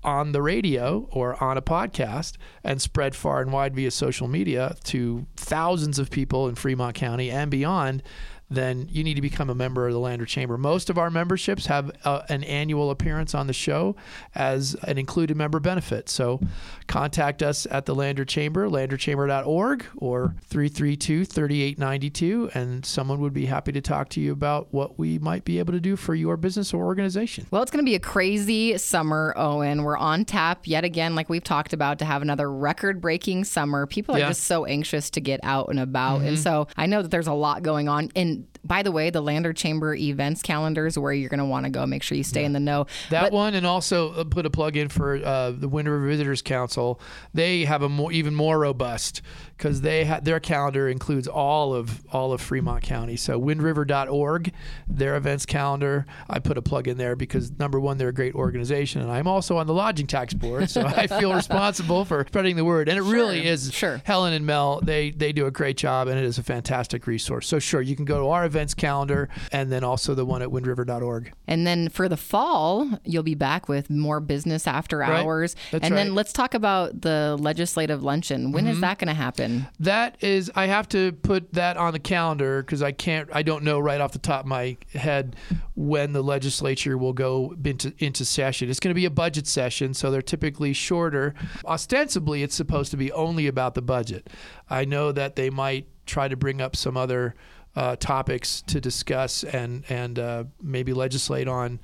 on 0.03 0.31
the 0.31 0.41
radio 0.41 1.07
or 1.11 1.41
on 1.43 1.57
a 1.57 1.61
podcast 1.61 2.37
and 2.63 2.81
spread 2.81 3.15
far 3.15 3.41
and 3.41 3.51
wide 3.51 3.75
via 3.75 3.91
social 3.91 4.27
media 4.27 4.75
to 4.83 5.25
thousands 5.49 5.99
of 5.99 6.09
people 6.09 6.47
in 6.47 6.55
Fremont 6.55 6.95
County 6.95 7.29
and 7.31 7.49
beyond, 7.51 8.03
then 8.51 8.87
you 8.89 9.03
need 9.03 9.13
to 9.13 9.21
become 9.21 9.47
a 9.51 9.53
member 9.53 9.85
of 9.85 9.93
the 9.93 9.99
Lander 9.99 10.25
Chamber. 10.25 10.57
Most 10.57 10.89
of 10.89 10.97
our 10.97 11.11
memberships 11.11 11.67
have 11.67 11.91
uh, 12.03 12.23
an 12.29 12.43
annual 12.45 12.89
appearance 12.89 13.35
on 13.35 13.45
the 13.45 13.53
show 13.53 13.95
as 14.33 14.73
an 14.87 14.97
included 14.97 15.37
member 15.37 15.59
benefit. 15.59 16.09
So 16.09 16.39
contact 16.87 17.43
us 17.43 17.67
at 17.69 17.85
the 17.85 17.93
Lander 17.93 18.25
Chamber, 18.25 18.67
landerchamber.org 18.67 19.85
or 19.97 20.33
332 20.45 21.25
3892, 21.25 22.49
and 22.55 22.83
someone 22.85 23.19
would 23.19 23.33
be 23.33 23.45
happy 23.45 23.71
to 23.71 23.81
talk 23.81 24.09
to 24.09 24.19
you 24.19 24.31
about 24.31 24.73
what 24.73 24.97
we 24.97 25.19
might 25.19 25.45
be 25.45 25.59
able 25.59 25.73
to 25.73 25.79
do 25.79 25.95
for 25.95 26.15
your 26.15 26.35
business 26.35 26.73
or 26.73 26.85
organization. 26.85 27.45
Well, 27.51 27.61
it's 27.61 27.69
going 27.71 27.85
to 27.85 27.89
be 27.89 27.95
a 27.95 27.99
crazy 27.99 28.79
summer, 28.79 29.33
Owen. 29.37 29.83
We're 29.83 29.97
on 29.97 30.25
tap 30.25 30.65
yet 30.67 30.83
again, 30.83 31.13
like 31.13 31.29
we've 31.29 31.43
talked 31.43 31.73
about, 31.73 31.99
to 31.99 32.05
have 32.05 32.23
another 32.23 32.51
record 32.51 32.99
breaking 32.99 33.43
summer. 33.43 33.85
People 33.85 34.15
are 34.15 34.19
Yeah. 34.19 34.27
just 34.29 34.45
so 34.45 34.65
anxious 34.65 35.11
to 35.11 35.21
get 35.21 35.38
out 35.43 35.69
and 35.69 35.79
about. 35.79 36.21
And 36.21 36.37
so 36.37 36.67
I 36.77 36.85
know 36.85 37.01
that 37.01 37.09
there's 37.11 37.27
a 37.27 37.33
lot 37.33 37.63
going 37.63 37.87
on. 37.89 38.11
And 38.15 38.45
by 38.63 38.83
the 38.83 38.91
way, 38.91 39.09
the 39.09 39.21
Lander 39.21 39.53
Chamber 39.53 39.95
events 39.95 40.41
calendars 40.41 40.97
where 40.97 41.13
you're 41.13 41.29
going 41.29 41.39
to 41.39 41.45
want 41.45 41.65
to 41.65 41.69
go. 41.69 41.85
Make 41.85 42.03
sure 42.03 42.17
you 42.17 42.23
stay 42.25 42.43
in 42.43 42.51
the 42.53 42.59
know. 42.59 42.87
That 43.09 43.21
But- 43.23 43.31
one, 43.31 43.53
and 43.53 43.65
also 43.65 44.11
uh, 44.13 44.23
put 44.25 44.45
a 44.45 44.49
plug 44.49 44.75
in 44.75 44.89
for 44.89 45.15
uh, 45.15 45.51
the 45.51 45.69
Wind 45.69 45.87
River 45.87 46.05
Visitors 46.07 46.41
Council. 46.41 46.99
They 47.33 47.63
have 47.65 47.81
a 47.83 47.89
more, 47.89 48.11
even 48.11 48.35
more 48.35 48.59
robust 48.59 49.21
because 49.57 49.81
they 49.81 50.05
ha- 50.05 50.19
their 50.21 50.39
calendar 50.41 50.89
includes 50.89 51.27
all 51.27 51.73
of 51.73 52.01
all 52.11 52.33
of 52.33 52.41
Fremont 52.41 52.83
County. 52.83 53.15
So 53.15 53.39
windriver.org, 53.39 54.53
their 54.87 55.15
events 55.15 55.45
calendar. 55.45 56.05
I 56.29 56.39
put 56.39 56.57
a 56.57 56.61
plug 56.61 56.87
in 56.87 56.97
there 56.97 57.15
because 57.15 57.51
number 57.59 57.79
one, 57.79 57.97
they're 57.97 58.09
a 58.09 58.13
great 58.13 58.35
organization, 58.35 59.01
and 59.01 59.11
I'm 59.11 59.27
also 59.27 59.57
on 59.57 59.67
the 59.67 59.73
lodging 59.73 60.07
tax 60.07 60.33
board, 60.33 60.69
so 60.69 60.81
I 60.85 61.07
feel 61.07 61.33
responsible 61.39 62.05
for 62.05 62.25
spreading 62.27 62.55
the 62.55 62.65
word. 62.65 62.89
And 62.89 62.97
it 62.97 63.03
really 63.03 63.45
is. 63.45 63.73
sure. 63.73 64.01
Helen 64.05 64.33
and 64.33 64.45
Mel, 64.45 64.81
they 64.83 65.11
they 65.11 65.28
do 65.31 65.45
a 65.45 65.51
great 65.51 65.77
job, 65.77 66.07
and 66.07 66.17
it 66.19 66.25
is 66.25 66.37
a 66.37 66.43
fantastic 66.43 67.07
resource. 67.07 67.47
So 67.47 67.59
sure, 67.59 67.81
you 67.81 67.95
can 67.95 68.05
go 68.05 68.19
to 68.19 68.27
our 68.29 68.45
events 68.45 68.73
calendar, 68.73 69.29
and 69.51 69.71
then 69.71 69.83
also 69.83 70.13
the 70.15 70.25
one 70.25 70.41
at 70.41 70.49
windriver.org. 70.49 71.31
And 71.47 71.65
then 71.65 71.89
for 71.89 72.07
the 72.09 72.17
fall, 72.17 72.89
you'll 73.03 73.23
be 73.23 73.35
back 73.35 73.67
with 73.69 73.89
more 73.89 74.19
business 74.19 74.67
after 74.67 74.99
Right. 74.99 75.09
hours. 75.23 75.55
That's 75.71 75.71
and 75.71 75.81
right. 75.83 75.87
Mm-hmm. 75.87 75.95
then 75.95 76.15
let's 76.15 76.33
talk 76.33 76.53
about 76.53 77.01
the 77.01 77.37
legislative 77.39 78.03
luncheon. 78.03 78.51
When 78.51 78.67
is 78.67 78.79
that 78.81 78.99
going 78.99 79.07
to 79.07 79.13
happen? 79.13 79.67
That 79.79 80.15
is, 80.23 80.51
I 80.55 80.65
have 80.67 80.87
to 80.89 81.11
put 81.13 81.53
that 81.53 81.77
on 81.77 81.93
the 81.93 81.99
calendar 81.99 82.61
because 82.61 82.81
I 82.83 82.91
can't, 82.91 83.29
I 83.33 83.43
don't 83.43 83.63
know 83.63 83.79
right 83.79 84.01
off 84.01 84.11
the 84.11 84.19
top 84.19 84.41
of 84.41 84.47
my 84.47 84.77
head 84.93 85.35
when 85.75 86.11
the 86.13 86.21
legislature 86.21 86.97
will 86.97 87.13
go 87.13 87.55
into 87.63 87.93
into 87.99 88.25
session. 88.25 88.69
It's 88.69 88.79
going 88.79 88.89
to 88.91 88.95
be 88.95 89.05
a 89.05 89.09
budget 89.09 89.47
session, 89.47 89.93
so 89.93 90.11
they're 90.11 90.21
typically 90.21 90.73
shorter. 90.73 91.33
Ostensibly, 91.65 92.43
it's 92.43 92.55
supposed 92.55 92.91
to 92.91 92.97
be 92.97 93.11
only 93.11 93.47
about 93.47 93.75
the 93.75 93.81
budget. 93.81 94.27
I 94.69 94.85
know 94.85 95.11
that 95.11 95.18
they 95.35 95.49
might 95.49 95.87
try 96.05 96.27
to 96.27 96.35
bring 96.35 96.61
up 96.61 96.75
some 96.75 96.97
other 96.97 97.35
uh, 97.75 97.95
topics 97.95 98.61
to 98.63 98.81
discuss 98.81 99.43
and 99.43 99.83
and 99.89 100.19
uh, 100.19 100.43
maybe 100.61 100.93
legislate 100.93 101.47
on 101.47 101.79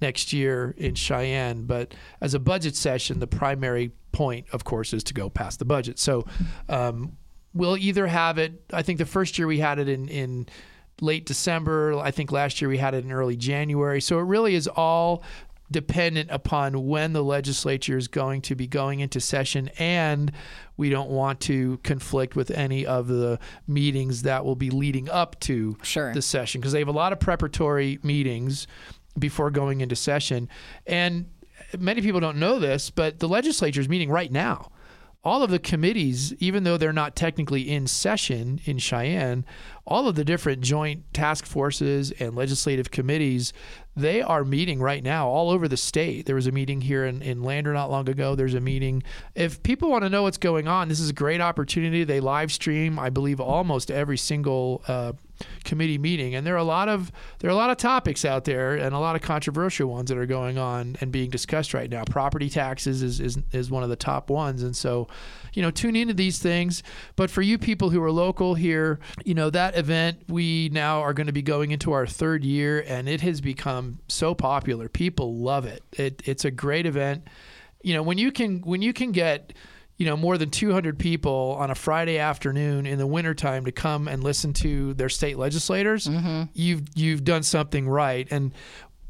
next 0.00 0.32
year 0.32 0.74
in 0.76 0.94
Cheyenne. 0.94 1.64
But 1.64 1.94
as 2.20 2.34
a 2.34 2.38
budget 2.38 2.76
session, 2.76 3.20
the 3.20 3.26
primary 3.26 3.92
point, 4.12 4.46
of 4.52 4.64
course, 4.64 4.92
is 4.92 5.04
to 5.04 5.14
go 5.14 5.28
past 5.28 5.58
the 5.58 5.64
budget. 5.64 5.98
So 5.98 6.26
um, 6.68 7.16
we'll 7.54 7.76
either 7.76 8.06
have 8.06 8.38
it. 8.38 8.62
I 8.72 8.82
think 8.82 8.98
the 8.98 9.06
first 9.06 9.38
year 9.38 9.46
we 9.46 9.58
had 9.58 9.78
it 9.78 9.88
in 9.88 10.08
in 10.08 10.46
late 11.00 11.24
December. 11.26 11.98
I 11.98 12.10
think 12.10 12.30
last 12.30 12.60
year 12.60 12.68
we 12.68 12.78
had 12.78 12.94
it 12.94 13.04
in 13.04 13.12
early 13.12 13.36
January. 13.36 14.00
So 14.00 14.18
it 14.18 14.24
really 14.24 14.54
is 14.54 14.68
all 14.68 15.22
dependent 15.70 16.30
upon 16.30 16.86
when 16.86 17.12
the 17.12 17.22
legislature 17.22 17.96
is 17.96 18.08
going 18.08 18.42
to 18.42 18.54
be 18.54 18.66
going 18.66 19.00
into 19.00 19.20
session 19.20 19.70
and 19.78 20.32
we 20.76 20.90
don't 20.90 21.10
want 21.10 21.40
to 21.40 21.78
conflict 21.84 22.34
with 22.34 22.50
any 22.50 22.84
of 22.84 23.06
the 23.06 23.38
meetings 23.68 24.22
that 24.22 24.44
will 24.44 24.56
be 24.56 24.70
leading 24.70 25.08
up 25.08 25.38
to 25.40 25.76
Sure. 25.82 26.12
the 26.12 26.22
session 26.22 26.60
because 26.60 26.72
they 26.72 26.78
have 26.80 26.88
a 26.88 26.92
lot 26.92 27.12
of 27.12 27.20
preparatory 27.20 27.98
meetings 28.02 28.66
before 29.18 29.50
going 29.50 29.80
into 29.80 29.94
session 29.94 30.48
and 30.86 31.26
many 31.78 32.00
people 32.00 32.20
don't 32.20 32.38
know 32.38 32.58
this 32.58 32.90
but 32.90 33.18
the 33.20 33.28
legislature 33.28 33.80
is 33.80 33.88
meeting 33.88 34.10
right 34.10 34.32
now 34.32 34.70
all 35.22 35.42
of 35.42 35.50
the 35.50 35.58
committees, 35.58 36.32
even 36.38 36.64
though 36.64 36.78
they're 36.78 36.92
not 36.92 37.14
technically 37.14 37.68
in 37.70 37.86
session 37.86 38.58
in 38.64 38.78
Cheyenne, 38.78 39.44
all 39.90 40.08
of 40.08 40.14
the 40.14 40.24
different 40.24 40.62
joint 40.62 41.12
task 41.12 41.44
forces 41.44 42.12
and 42.12 42.36
legislative 42.36 42.90
committees, 42.92 43.52
they 43.96 44.22
are 44.22 44.44
meeting 44.44 44.80
right 44.80 45.02
now 45.02 45.28
all 45.28 45.50
over 45.50 45.66
the 45.66 45.76
state. 45.76 46.26
There 46.26 46.36
was 46.36 46.46
a 46.46 46.52
meeting 46.52 46.80
here 46.80 47.04
in, 47.04 47.22
in 47.22 47.42
Lander 47.42 47.72
not 47.72 47.90
long 47.90 48.08
ago. 48.08 48.36
There's 48.36 48.54
a 48.54 48.60
meeting. 48.60 49.02
If 49.34 49.62
people 49.64 49.90
want 49.90 50.04
to 50.04 50.08
know 50.08 50.22
what's 50.22 50.38
going 50.38 50.68
on, 50.68 50.88
this 50.88 51.00
is 51.00 51.10
a 51.10 51.14
great 51.14 51.40
opportunity. 51.40 52.04
They 52.04 52.20
live 52.20 52.52
stream, 52.52 52.98
I 52.98 53.10
believe, 53.10 53.40
almost 53.40 53.90
every 53.90 54.16
single 54.16 54.82
uh, 54.86 55.12
committee 55.64 55.98
meeting, 55.98 56.34
and 56.34 56.46
there 56.46 56.54
are 56.54 56.58
a 56.58 56.64
lot 56.64 56.88
of 56.88 57.10
there 57.38 57.48
are 57.48 57.52
a 57.52 57.56
lot 57.56 57.70
of 57.70 57.76
topics 57.76 58.24
out 58.24 58.44
there 58.44 58.74
and 58.74 58.94
a 58.94 58.98
lot 58.98 59.16
of 59.16 59.22
controversial 59.22 59.88
ones 59.88 60.08
that 60.08 60.18
are 60.18 60.26
going 60.26 60.58
on 60.58 60.96
and 61.00 61.12
being 61.12 61.30
discussed 61.30 61.74
right 61.74 61.90
now. 61.90 62.04
Property 62.04 62.48
taxes 62.48 63.02
is 63.02 63.20
is, 63.20 63.38
is 63.52 63.70
one 63.70 63.82
of 63.82 63.88
the 63.88 63.96
top 63.96 64.30
ones, 64.30 64.62
and 64.62 64.76
so 64.76 65.08
you 65.54 65.62
know 65.62 65.70
tune 65.70 65.96
into 65.96 66.14
these 66.14 66.38
things. 66.38 66.82
But 67.16 67.30
for 67.30 67.42
you 67.42 67.58
people 67.58 67.90
who 67.90 68.02
are 68.02 68.12
local 68.12 68.54
here, 68.54 68.98
you 69.24 69.34
know 69.34 69.50
that 69.50 69.74
event 69.80 70.22
we 70.28 70.68
now 70.72 71.00
are 71.00 71.12
going 71.12 71.26
to 71.26 71.32
be 71.32 71.42
going 71.42 71.72
into 71.72 71.92
our 71.92 72.06
third 72.06 72.44
year, 72.44 72.84
and 72.86 73.08
it 73.08 73.20
has 73.22 73.40
become 73.40 73.98
so 74.08 74.34
popular. 74.34 74.88
People 74.88 75.36
love 75.36 75.66
it. 75.66 75.82
It 75.92 76.22
it's 76.24 76.44
a 76.44 76.50
great 76.52 76.86
event. 76.86 77.26
You 77.82 77.94
know 77.94 78.02
when 78.02 78.18
you 78.18 78.30
can 78.30 78.60
when 78.60 78.82
you 78.82 78.92
can 78.92 79.10
get 79.10 79.52
you 79.96 80.06
know 80.06 80.16
more 80.16 80.38
than 80.38 80.50
200 80.50 80.98
people 80.98 81.56
on 81.58 81.70
a 81.70 81.74
Friday 81.74 82.18
afternoon 82.18 82.86
in 82.86 82.98
the 82.98 83.06
wintertime 83.06 83.64
to 83.64 83.72
come 83.72 84.06
and 84.06 84.22
listen 84.22 84.52
to 84.54 84.94
their 84.94 85.08
state 85.08 85.36
legislators, 85.36 86.06
mm-hmm. 86.06 86.44
you've 86.54 86.82
you've 86.94 87.24
done 87.24 87.42
something 87.42 87.88
right. 87.88 88.28
And 88.30 88.52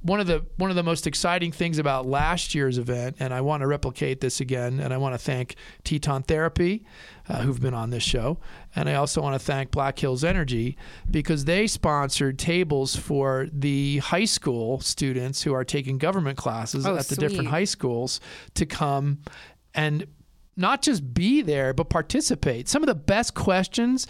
one 0.02 0.18
of 0.18 0.26
the 0.26 0.44
one 0.56 0.70
of 0.70 0.76
the 0.76 0.82
most 0.82 1.06
exciting 1.06 1.52
things 1.52 1.78
about 1.78 2.06
last 2.06 2.54
year's 2.54 2.78
event, 2.78 3.16
and 3.20 3.34
I 3.34 3.42
want 3.42 3.60
to 3.60 3.66
replicate 3.66 4.20
this 4.20 4.40
again, 4.40 4.80
and 4.80 4.94
I 4.94 4.96
want 4.96 5.14
to 5.14 5.18
thank 5.18 5.56
Teton 5.84 6.22
Therapy, 6.22 6.86
uh, 7.28 7.42
who've 7.42 7.60
been 7.60 7.74
on 7.74 7.90
this 7.90 8.02
show, 8.02 8.38
and 8.74 8.88
I 8.88 8.94
also 8.94 9.20
want 9.20 9.38
to 9.38 9.44
thank 9.44 9.70
Black 9.70 9.98
Hills 9.98 10.24
Energy 10.24 10.78
because 11.10 11.44
they 11.44 11.66
sponsored 11.66 12.38
tables 12.38 12.96
for 12.96 13.48
the 13.52 13.98
high 13.98 14.24
school 14.24 14.80
students 14.80 15.42
who 15.42 15.52
are 15.52 15.64
taking 15.64 15.98
government 15.98 16.38
classes 16.38 16.86
Oh, 16.86 16.96
at 16.96 17.08
the 17.08 17.16
different 17.16 17.48
high 17.48 17.64
schools 17.64 18.20
to 18.54 18.64
come 18.64 19.18
and 19.74 20.06
not 20.56 20.82
just 20.82 21.12
be 21.12 21.42
there 21.42 21.74
but 21.74 21.90
participate. 21.90 22.68
Some 22.68 22.82
of 22.82 22.86
the 22.86 22.94
best 22.94 23.34
questions 23.34 24.06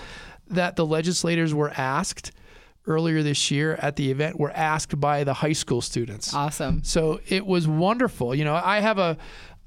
that 0.47 0.77
the 0.77 0.87
legislators 0.87 1.53
were 1.53 1.71
asked 1.77 2.33
earlier 2.87 3.23
this 3.23 3.51
year 3.51 3.75
at 3.77 3.97
the 3.97 4.11
event 4.11 4.39
were 4.39 4.51
asked 4.51 4.99
by 5.01 5.25
the 5.25 5.35
high 5.35 5.53
school 5.53 5.81
students. 5.81 6.35
Awesome. 6.35 6.83
So 6.85 7.21
it 7.29 7.47
was 7.47 7.69
wonderful. 7.69 8.35
You 8.35 8.45
know, 8.45 8.55
I 8.55 8.81
have 8.81 8.99
a, 8.99 9.17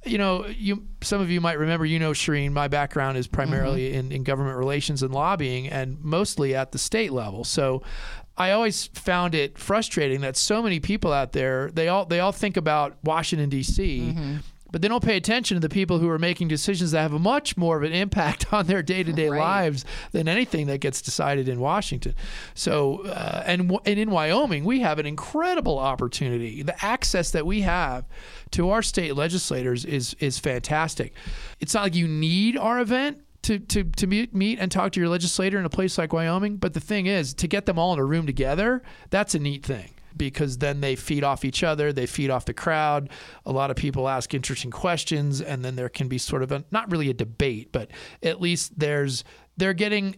you 0.03 0.17
know, 0.17 0.45
you 0.47 0.85
some 1.01 1.21
of 1.21 1.29
you 1.29 1.39
might 1.39 1.59
remember. 1.59 1.85
You 1.85 1.99
know, 1.99 2.11
Shireen, 2.11 2.51
my 2.51 2.67
background 2.67 3.17
is 3.17 3.27
primarily 3.27 3.89
mm-hmm. 3.89 3.99
in, 3.99 4.11
in 4.11 4.23
government 4.23 4.57
relations 4.57 5.03
and 5.03 5.13
lobbying, 5.13 5.69
and 5.69 6.03
mostly 6.03 6.55
at 6.55 6.71
the 6.71 6.77
state 6.77 7.11
level. 7.11 7.43
So. 7.43 7.83
I 8.35 8.49
always 8.49 8.87
found 8.87 9.35
it 9.35 9.59
frustrating 9.59 10.21
that 10.21 10.35
so 10.35 10.63
many 10.63 10.79
people 10.79 11.13
out 11.13 11.33
there 11.33 11.69
they 11.69 11.87
all 11.87 12.05
they 12.05 12.19
all 12.19 12.31
think 12.31 12.57
about 12.57 12.97
Washington 13.03 13.47
D.C. 13.47 13.99
Mm-hmm. 13.99 14.37
But 14.73 14.81
they 14.81 14.87
don't 14.89 15.03
pay 15.03 15.15
attention 15.17 15.55
to 15.55 15.61
the 15.61 15.69
people 15.73 15.99
who 15.99 16.09
are 16.09 16.17
making 16.19 16.47
decisions 16.49 16.91
that 16.91 17.01
have 17.01 17.13
a 17.13 17.19
much 17.19 17.55
more 17.55 17.77
of 17.77 17.83
an 17.83 17.93
impact 17.93 18.51
on 18.51 18.65
their 18.65 18.81
day-to-day 18.83 19.29
Right. 19.29 19.37
lives 19.39 19.85
than 20.11 20.27
anything 20.27 20.65
that 20.67 20.79
gets 20.79 20.99
decided 21.01 21.47
in 21.47 21.59
Washington. 21.59 22.15
So, 22.55 23.05
uh, 23.05 23.43
and 23.45 23.69
w- 23.69 23.79
and 23.85 23.99
in 23.99 24.09
Wyoming, 24.09 24.65
we 24.65 24.79
have 24.81 24.97
an 24.99 25.05
incredible 25.05 25.77
opportunity. 25.77 26.63
The 26.63 26.83
access 26.83 27.29
that 27.31 27.45
we 27.45 27.61
have 27.61 28.05
to 28.51 28.71
our 28.71 28.81
state 28.81 29.15
legislators 29.15 29.85
is 29.85 30.15
is 30.19 30.39
fantastic. 30.39 31.13
It's 31.59 31.73
not 31.75 31.83
like 31.83 31.95
you 31.95 32.07
need 32.07 32.57
our 32.57 32.81
event. 32.81 33.19
To, 33.43 33.59
to, 33.59 33.83
to 33.83 34.07
meet, 34.07 34.33
meet 34.33 34.57
and 34.59 34.71
talk 34.71 34.93
to 34.93 35.01
your 35.01 35.09
legislator 35.09 35.59
in 35.59 35.65
a 35.65 35.69
place 35.69 35.97
like 35.97 36.13
Wyoming. 36.13 36.55
But 36.55 36.73
the 36.73 36.79
thing 36.79 37.07
is, 37.07 37.33
to 37.33 37.45
get 37.49 37.65
them 37.65 37.77
all 37.77 37.91
in 37.91 37.99
a 37.99 38.05
room 38.05 38.25
together, 38.25 38.81
that's 39.09 39.35
a 39.35 39.39
neat 39.39 39.65
thing 39.65 39.89
because 40.17 40.57
then 40.57 40.81
they 40.81 40.95
feed 40.95 41.23
off 41.23 41.45
each 41.45 41.63
other, 41.63 41.93
they 41.93 42.05
feed 42.05 42.29
off 42.29 42.45
the 42.45 42.53
crowd. 42.53 43.09
A 43.45 43.51
lot 43.51 43.71
of 43.71 43.75
people 43.75 44.07
ask 44.07 44.33
interesting 44.33 44.71
questions, 44.71 45.41
and 45.41 45.63
then 45.63 45.75
there 45.75 45.89
can 45.89 46.07
be 46.07 46.17
sort 46.17 46.43
of 46.43 46.51
a 46.51 46.63
not 46.71 46.91
really 46.91 47.09
a 47.09 47.13
debate, 47.13 47.71
but 47.71 47.91
at 48.21 48.41
least 48.41 48.77
there's 48.77 49.23
they're 49.57 49.73
getting 49.73 50.15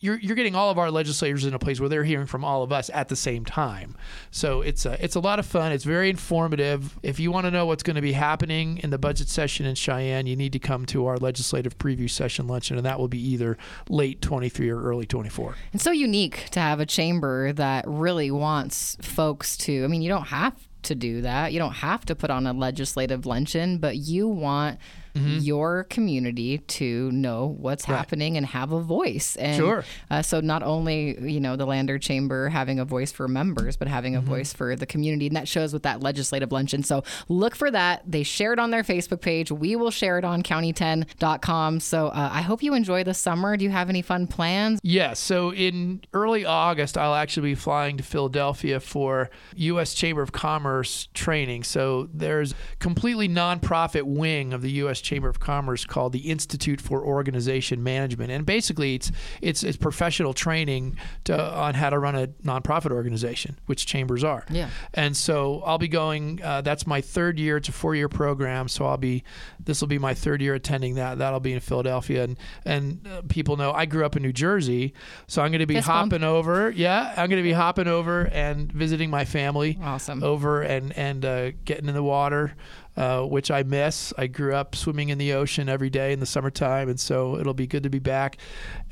you're, 0.00 0.18
you're 0.18 0.36
getting 0.36 0.54
all 0.54 0.70
of 0.70 0.78
our 0.78 0.90
legislators 0.90 1.44
in 1.44 1.54
a 1.54 1.58
place 1.58 1.80
where 1.80 1.88
they're 1.88 2.04
hearing 2.04 2.26
from 2.26 2.44
all 2.44 2.62
of 2.62 2.72
us 2.72 2.88
at 2.94 3.08
the 3.08 3.16
same 3.16 3.44
time. 3.44 3.96
So 4.30 4.60
it's 4.60 4.86
a, 4.86 5.02
it's 5.02 5.16
a 5.16 5.20
lot 5.20 5.38
of 5.38 5.46
fun. 5.46 5.72
It's 5.72 5.84
very 5.84 6.08
informative. 6.08 6.98
If 7.02 7.18
you 7.18 7.32
want 7.32 7.46
to 7.46 7.50
know 7.50 7.66
what's 7.66 7.82
going 7.82 7.96
to 7.96 8.02
be 8.02 8.12
happening 8.12 8.78
in 8.78 8.90
the 8.90 8.98
budget 8.98 9.28
session 9.28 9.66
in 9.66 9.74
Cheyenne, 9.74 10.26
you 10.26 10.36
need 10.36 10.52
to 10.52 10.58
come 10.60 10.86
to 10.86 11.06
our 11.06 11.16
legislative 11.16 11.78
preview 11.78 12.08
session 12.08 12.46
luncheon, 12.46 12.76
and 12.76 12.86
that 12.86 12.98
will 12.98 13.08
be 13.08 13.20
either 13.20 13.58
late 13.88 14.22
23 14.22 14.70
or 14.70 14.82
early 14.82 15.06
24. 15.06 15.56
It's 15.72 15.82
so 15.82 15.90
unique 15.90 16.48
to 16.50 16.60
have 16.60 16.78
a 16.78 16.86
chamber 16.86 17.52
that 17.54 17.84
really 17.88 18.30
wants 18.30 18.96
folks 19.00 19.56
to. 19.58 19.82
I 19.84 19.88
mean, 19.88 20.02
you 20.02 20.08
don't 20.08 20.28
have 20.28 20.54
to 20.82 20.94
do 20.94 21.22
that. 21.22 21.52
You 21.52 21.58
don't 21.58 21.72
have 21.72 22.04
to 22.06 22.14
put 22.14 22.30
on 22.30 22.46
a 22.46 22.52
legislative 22.52 23.26
luncheon, 23.26 23.78
but 23.78 23.96
you 23.96 24.28
want 24.28 24.78
your 25.18 25.84
community 25.84 26.58
to 26.58 27.10
know 27.12 27.46
what's 27.58 27.84
happening 27.84 28.36
and 28.36 28.46
have 28.46 28.72
a 28.72 28.80
voice. 28.80 29.36
And 29.36 29.56
Sure. 29.56 29.84
uh, 30.10 30.22
so 30.22 30.40
not 30.40 30.62
only 30.62 31.18
you 31.20 31.40
know 31.40 31.56
the 31.56 31.66
Lander 31.66 31.98
Chamber 31.98 32.48
having 32.48 32.78
a 32.78 32.84
voice 32.84 33.12
for 33.12 33.28
members, 33.28 33.76
but 33.76 33.88
having 33.88 34.16
a 34.16 34.20
voice 34.20 34.52
for 34.52 34.76
the 34.76 34.86
community, 34.86 35.26
and 35.26 35.36
that 35.36 35.48
shows 35.48 35.72
with 35.72 35.82
that 35.82 36.00
legislative 36.02 36.52
luncheon. 36.52 36.82
So 36.82 37.02
look 37.28 37.54
for 37.56 37.70
that. 37.70 38.02
They 38.06 38.22
share 38.22 38.52
it 38.52 38.58
on 38.58 38.70
their 38.70 38.82
Facebook 38.82 39.20
page. 39.20 39.50
We 39.50 39.76
will 39.76 39.90
share 39.90 40.18
it 40.18 40.24
on 40.24 40.42
county10.com. 40.42 41.80
So 41.80 42.08
uh, 42.08 42.30
I 42.32 42.42
hope 42.42 42.62
you 42.62 42.74
enjoy 42.74 43.04
the 43.04 43.14
summer. 43.14 43.56
Do 43.56 43.64
you 43.64 43.70
have 43.70 43.88
any 43.88 44.02
fun 44.02 44.26
plans? 44.26 44.80
Yes. 44.82 45.18
So 45.18 45.52
in 45.52 46.02
early 46.12 46.44
August, 46.44 46.96
I'll 46.98 47.14
actually 47.14 47.50
be 47.50 47.54
flying 47.54 47.96
to 47.96 48.02
Philadelphia 48.02 48.80
for 48.80 49.30
U.S. 49.56 49.94
Chamber 49.94 50.22
of 50.22 50.32
Commerce 50.32 51.08
training. 51.14 51.64
So 51.64 52.08
there's 52.12 52.54
completely 52.78 53.28
nonprofit 53.28 54.02
wing 54.04 54.52
of 54.52 54.62
the 54.62 54.70
U.S. 54.72 55.00
Chamber 55.08 55.28
of 55.30 55.40
Commerce 55.40 55.84
called 55.86 56.12
the 56.12 56.30
Institute 56.30 56.80
for 56.80 57.02
Organization 57.02 57.82
Management, 57.82 58.30
and 58.30 58.44
basically 58.44 58.94
it's 58.94 59.10
it's, 59.40 59.62
it's 59.62 59.78
professional 59.78 60.34
training 60.34 60.96
to, 61.24 61.34
on 61.34 61.74
how 61.74 61.88
to 61.90 61.98
run 61.98 62.14
a 62.14 62.26
nonprofit 62.44 62.90
organization, 62.90 63.58
which 63.66 63.86
chambers 63.86 64.22
are. 64.22 64.44
Yeah. 64.50 64.68
And 64.92 65.16
so 65.16 65.62
I'll 65.64 65.78
be 65.78 65.88
going. 65.88 66.42
Uh, 66.42 66.60
that's 66.60 66.86
my 66.86 67.00
third 67.00 67.38
year. 67.38 67.56
It's 67.56 67.68
a 67.68 67.72
four-year 67.72 68.08
program. 68.08 68.68
So 68.68 68.84
I'll 68.84 68.96
be. 68.98 69.24
This 69.64 69.80
will 69.80 69.88
be 69.88 69.98
my 69.98 70.14
third 70.14 70.42
year 70.42 70.54
attending 70.54 70.96
that. 70.96 71.18
That'll 71.18 71.40
be 71.40 71.52
in 71.52 71.60
Philadelphia, 71.60 72.24
and 72.24 72.36
and 72.64 73.06
uh, 73.06 73.22
people 73.28 73.56
know 73.56 73.72
I 73.72 73.86
grew 73.86 74.04
up 74.04 74.16
in 74.16 74.22
New 74.22 74.32
Jersey, 74.32 74.92
so 75.26 75.42
I'm 75.42 75.50
going 75.50 75.60
to 75.60 75.66
be 75.66 75.74
Fist 75.74 75.86
bump. 75.86 76.12
hopping 76.12 76.24
over. 76.24 76.70
Yeah, 76.70 77.14
I'm 77.16 77.30
going 77.30 77.42
to 77.42 77.48
be 77.48 77.52
hopping 77.52 77.88
over 77.88 78.26
and 78.26 78.70
visiting 78.72 79.10
my 79.10 79.24
family. 79.24 79.78
Awesome. 79.82 80.22
Over 80.22 80.62
and 80.62 80.92
and 80.96 81.24
uh, 81.24 81.50
getting 81.64 81.88
in 81.88 81.94
the 81.94 82.02
water. 82.02 82.54
Uh, 82.98 83.22
which 83.22 83.48
I 83.48 83.62
miss. 83.62 84.12
I 84.18 84.26
grew 84.26 84.56
up 84.56 84.74
swimming 84.74 85.10
in 85.10 85.18
the 85.18 85.32
ocean 85.34 85.68
every 85.68 85.88
day 85.88 86.12
in 86.12 86.18
the 86.18 86.26
summertime, 86.26 86.88
and 86.88 86.98
so 86.98 87.38
it'll 87.38 87.54
be 87.54 87.68
good 87.68 87.84
to 87.84 87.90
be 87.90 88.00
back. 88.00 88.38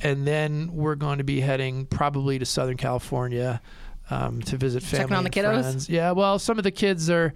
And 0.00 0.24
then 0.24 0.70
we're 0.72 0.94
going 0.94 1.18
to 1.18 1.24
be 1.24 1.40
heading 1.40 1.86
probably 1.86 2.38
to 2.38 2.46
Southern 2.46 2.76
California 2.76 3.60
um, 4.08 4.42
to 4.42 4.56
visit 4.56 4.84
family 4.84 5.02
Checking 5.06 5.16
on 5.16 5.24
the 5.24 5.30
kiddos? 5.30 5.60
friends. 5.62 5.88
Yeah, 5.88 6.12
well, 6.12 6.38
some 6.38 6.56
of 6.56 6.62
the 6.62 6.70
kids 6.70 7.10
are, 7.10 7.34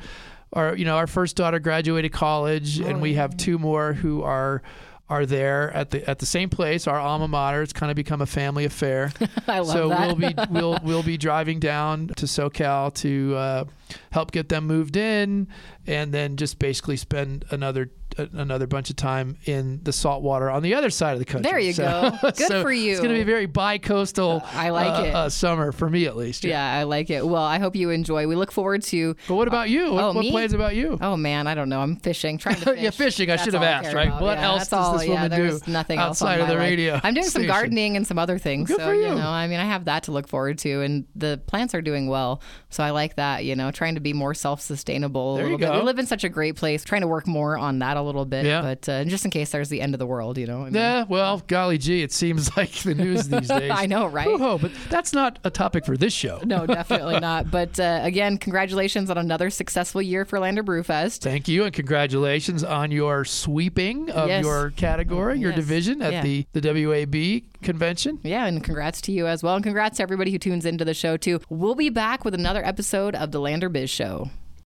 are 0.53 0.77
you 0.77 0.85
know, 0.85 0.97
our 0.97 1.09
first 1.09 1.35
daughter 1.35 1.59
graduated 1.59 2.13
college, 2.13 2.79
and 2.79 2.99
Oh, 2.99 3.01
we 3.01 3.15
have 3.15 3.37
two 3.37 3.59
more 3.59 3.93
who 3.93 4.23
are 4.23 4.63
are 5.09 5.27
there 5.27 5.73
at 5.73 5.91
the 5.91 6.09
at 6.09 6.21
the 6.21 6.27
same 6.27 6.49
place, 6.49 6.87
our 6.87 7.01
alma 7.01 7.27
mater. 7.27 7.63
It's 7.63 7.73
kind 7.73 7.91
of 7.91 7.97
become 7.97 8.21
a 8.21 8.27
family 8.27 8.65
affair. 8.65 9.13
I 9.49 9.59
love 9.59 9.67
so 9.73 9.89
that. 9.89 10.07
we'll 10.07 10.31
be 10.31 10.35
we'll 10.51 10.79
we'll 10.85 11.03
be 11.03 11.17
driving 11.17 11.59
down 11.59 12.13
to 12.15 12.27
SoCal 12.27 12.95
to 12.95 13.35
uh, 13.35 13.65
help 14.11 14.33
get 14.33 14.49
them 14.49 14.67
moved 14.67 14.97
in, 14.97 15.49
and 15.87 16.13
then 16.13 16.37
just 16.37 16.59
basically 16.59 16.97
spend 16.97 17.45
another 17.51 17.91
another 18.19 18.67
bunch 18.67 18.91
of 18.91 18.97
time 18.97 19.37
in 19.45 19.81
the 19.85 19.93
salt 19.93 20.23
water 20.23 20.51
on 20.51 20.63
the 20.63 20.75
other 20.75 20.91
side 20.91 21.13
of 21.13 21.19
the 21.19 21.25
country. 21.25 21.51
There 21.51 21.61
you 21.61 21.73
go. 21.73 22.11
Good 22.23 22.37
so 22.37 22.63
for 22.63 22.73
you. 22.73 22.91
It's 22.91 23.01
going 23.01 23.11
to 23.11 23.15
be 23.15 23.23
a 23.23 23.25
very 23.25 23.47
bi-coastal. 23.47 24.43
I 24.53 24.71
like 24.71 24.99
uh, 24.99 25.05
it. 25.05 25.15
Uh, 25.15 25.29
summer 25.29 25.73
for 25.73 25.89
me 25.89 26.07
at 26.07 26.17
least. 26.17 26.45
yeah, 26.45 26.75
I 26.75 26.83
like 26.85 27.11
it. 27.11 27.27
Well, 27.27 27.43
I 27.43 27.59
hope 27.59 27.77
you 27.77 27.91
enjoy. 27.91 28.27
We 28.27 28.37
look 28.37 28.53
forward 28.53 28.83
to. 28.85 29.15
But 29.29 29.35
what 29.35 29.49
about 29.49 29.71
you? 29.71 29.93
What, 29.93 30.03
oh, 30.03 30.13
what 30.13 30.21
me? 30.25 30.45
about 30.45 30.75
you? 30.75 30.99
Oh 31.01 31.17
man, 31.17 31.47
I 31.47 31.55
don't 31.55 31.69
know. 31.69 31.81
I'm 31.81 31.97
fishing, 31.97 32.39
trying 32.39 32.57
to 32.57 32.61
fish. 32.75 32.81
Yeah, 32.81 32.91
fishing. 32.91 33.31
I 33.31 33.37
should 33.37 33.55
have 33.55 33.63
asked, 33.63 33.95
right? 33.95 34.09
about. 34.09 34.23
What 34.23 34.39
Yeah, 34.39 34.47
else 34.47 34.69
does 34.69 34.73
all, 34.73 34.99
this 34.99 35.07
yeah, 35.07 35.15
woman 35.15 35.31
there's 35.31 35.63
do 35.63 35.71
nothing 35.71 35.99
else 35.99 36.21
outside 36.21 36.41
of 36.41 36.49
the 36.49 36.55
life. 36.55 36.63
radio 36.63 37.01
I'm 37.03 37.15
doing 37.15 37.29
some 37.29 37.47
gardening 37.47 37.97
and 37.97 38.07
some 38.07 38.19
other 38.19 38.39
things. 38.39 38.69
Good 38.69 38.79
so 38.79 38.87
for 38.87 38.95
you. 38.95 39.15
know, 39.15 39.29
I 39.29 39.47
mean, 39.47 39.61
I 39.61 39.65
have 39.67 39.85
that 39.85 40.05
to 40.05 40.13
look 40.13 40.29
forward 40.29 40.59
to, 40.59 40.81
and 40.83 41.07
the 41.15 41.41
plants 41.47 41.75
are 41.75 41.83
doing 41.83 42.09
well. 42.09 42.43
So 42.71 42.83
I 42.83 42.91
like 42.91 43.17
that. 43.17 43.45
You 43.45 43.55
know, 43.57 43.71
trying 43.81 43.95
to 43.95 44.01
be 44.01 44.13
more 44.13 44.35
self-sustainable. 44.35 45.37
There 45.37 45.47
a 45.47 45.51
you 45.51 45.57
bit. 45.57 45.67
go. 45.71 45.79
We 45.79 45.85
live 45.87 45.99
in 45.99 46.05
such 46.05 46.23
a 46.23 46.29
great 46.29 46.55
place. 46.57 46.85
Trying 46.85 47.01
to 47.01 47.07
work 47.09 47.27
more 47.27 47.57
on 47.57 47.79
that 47.79 47.97
a 47.97 48.03
little 48.03 48.27
bit. 48.27 48.45
Yeah. 48.45 48.61
But 48.61 48.87
uh, 48.91 49.05
just 49.05 49.25
in 49.25 49.31
case 49.31 49.51
there's 49.53 49.71
the 49.71 49.81
end 49.81 49.95
of 49.95 49.99
the 49.99 50.07
world, 50.07 50.37
you 50.37 50.47
know. 50.47 50.61
I 50.61 50.65
mean, 50.65 50.75
Yeah, 50.75 51.05
well, 51.09 51.43
golly 51.47 51.79
gee, 51.79 52.03
it 52.03 52.13
seems 52.13 52.55
like 52.59 52.73
the 52.73 52.95
news 52.95 53.29
these 53.29 53.49
days. 53.61 53.71
I 53.75 53.87
know, 53.87 54.07
right? 54.07 54.29
But 54.39 54.71
that's 54.91 55.15
not 55.15 55.39
a 55.45 55.51
topic 55.51 55.87
for 55.87 55.97
this 55.97 56.13
show. 56.13 56.41
No, 56.45 56.67
definitely 56.81 57.21
not. 57.21 57.51
But 57.51 57.81
uh, 57.81 58.01
again, 58.03 58.37
congratulations 58.37 59.09
on 59.09 59.17
another 59.17 59.49
successful 59.49 60.03
year 60.03 60.27
for 60.27 60.39
Lander 60.39 60.63
Brewfest. 60.63 61.23
Thank 61.23 61.49
you 61.49 61.65
and 61.65 61.73
congratulations 61.73 62.63
on 62.63 62.91
your 62.91 63.25
sweeping 63.25 64.11
of 64.11 64.29
Yes. 64.29 64.45
your 64.45 64.71
category, 64.73 65.39
your 65.39 65.51
Yes. 65.53 65.57
division 65.59 66.03
at 66.03 66.13
Yeah. 66.13 66.23
the, 66.23 66.47
the 66.53 66.61
WAB 66.61 67.43
convention. 67.63 68.19
Yeah, 68.23 68.47
and 68.47 68.63
congrats 68.63 69.01
to 69.03 69.13
you 69.13 69.27
as 69.27 69.43
well. 69.43 69.55
And 69.55 69.65
congrats 69.65 69.99
to 69.99 70.03
everybody 70.03 70.31
who 70.31 70.39
tunes 70.39 70.65
into 70.65 70.85
the 70.85 70.95
show, 70.95 71.17
too. 71.17 71.41
We'll 71.49 71.75
be 71.75 71.91
back 71.91 72.25
with 72.25 72.35
another 72.35 72.65
episode 72.65 73.15
of 73.15 73.33
the 73.33 73.41
Lander 73.41 73.69
Biz 73.69 73.91
Show. 73.91 74.31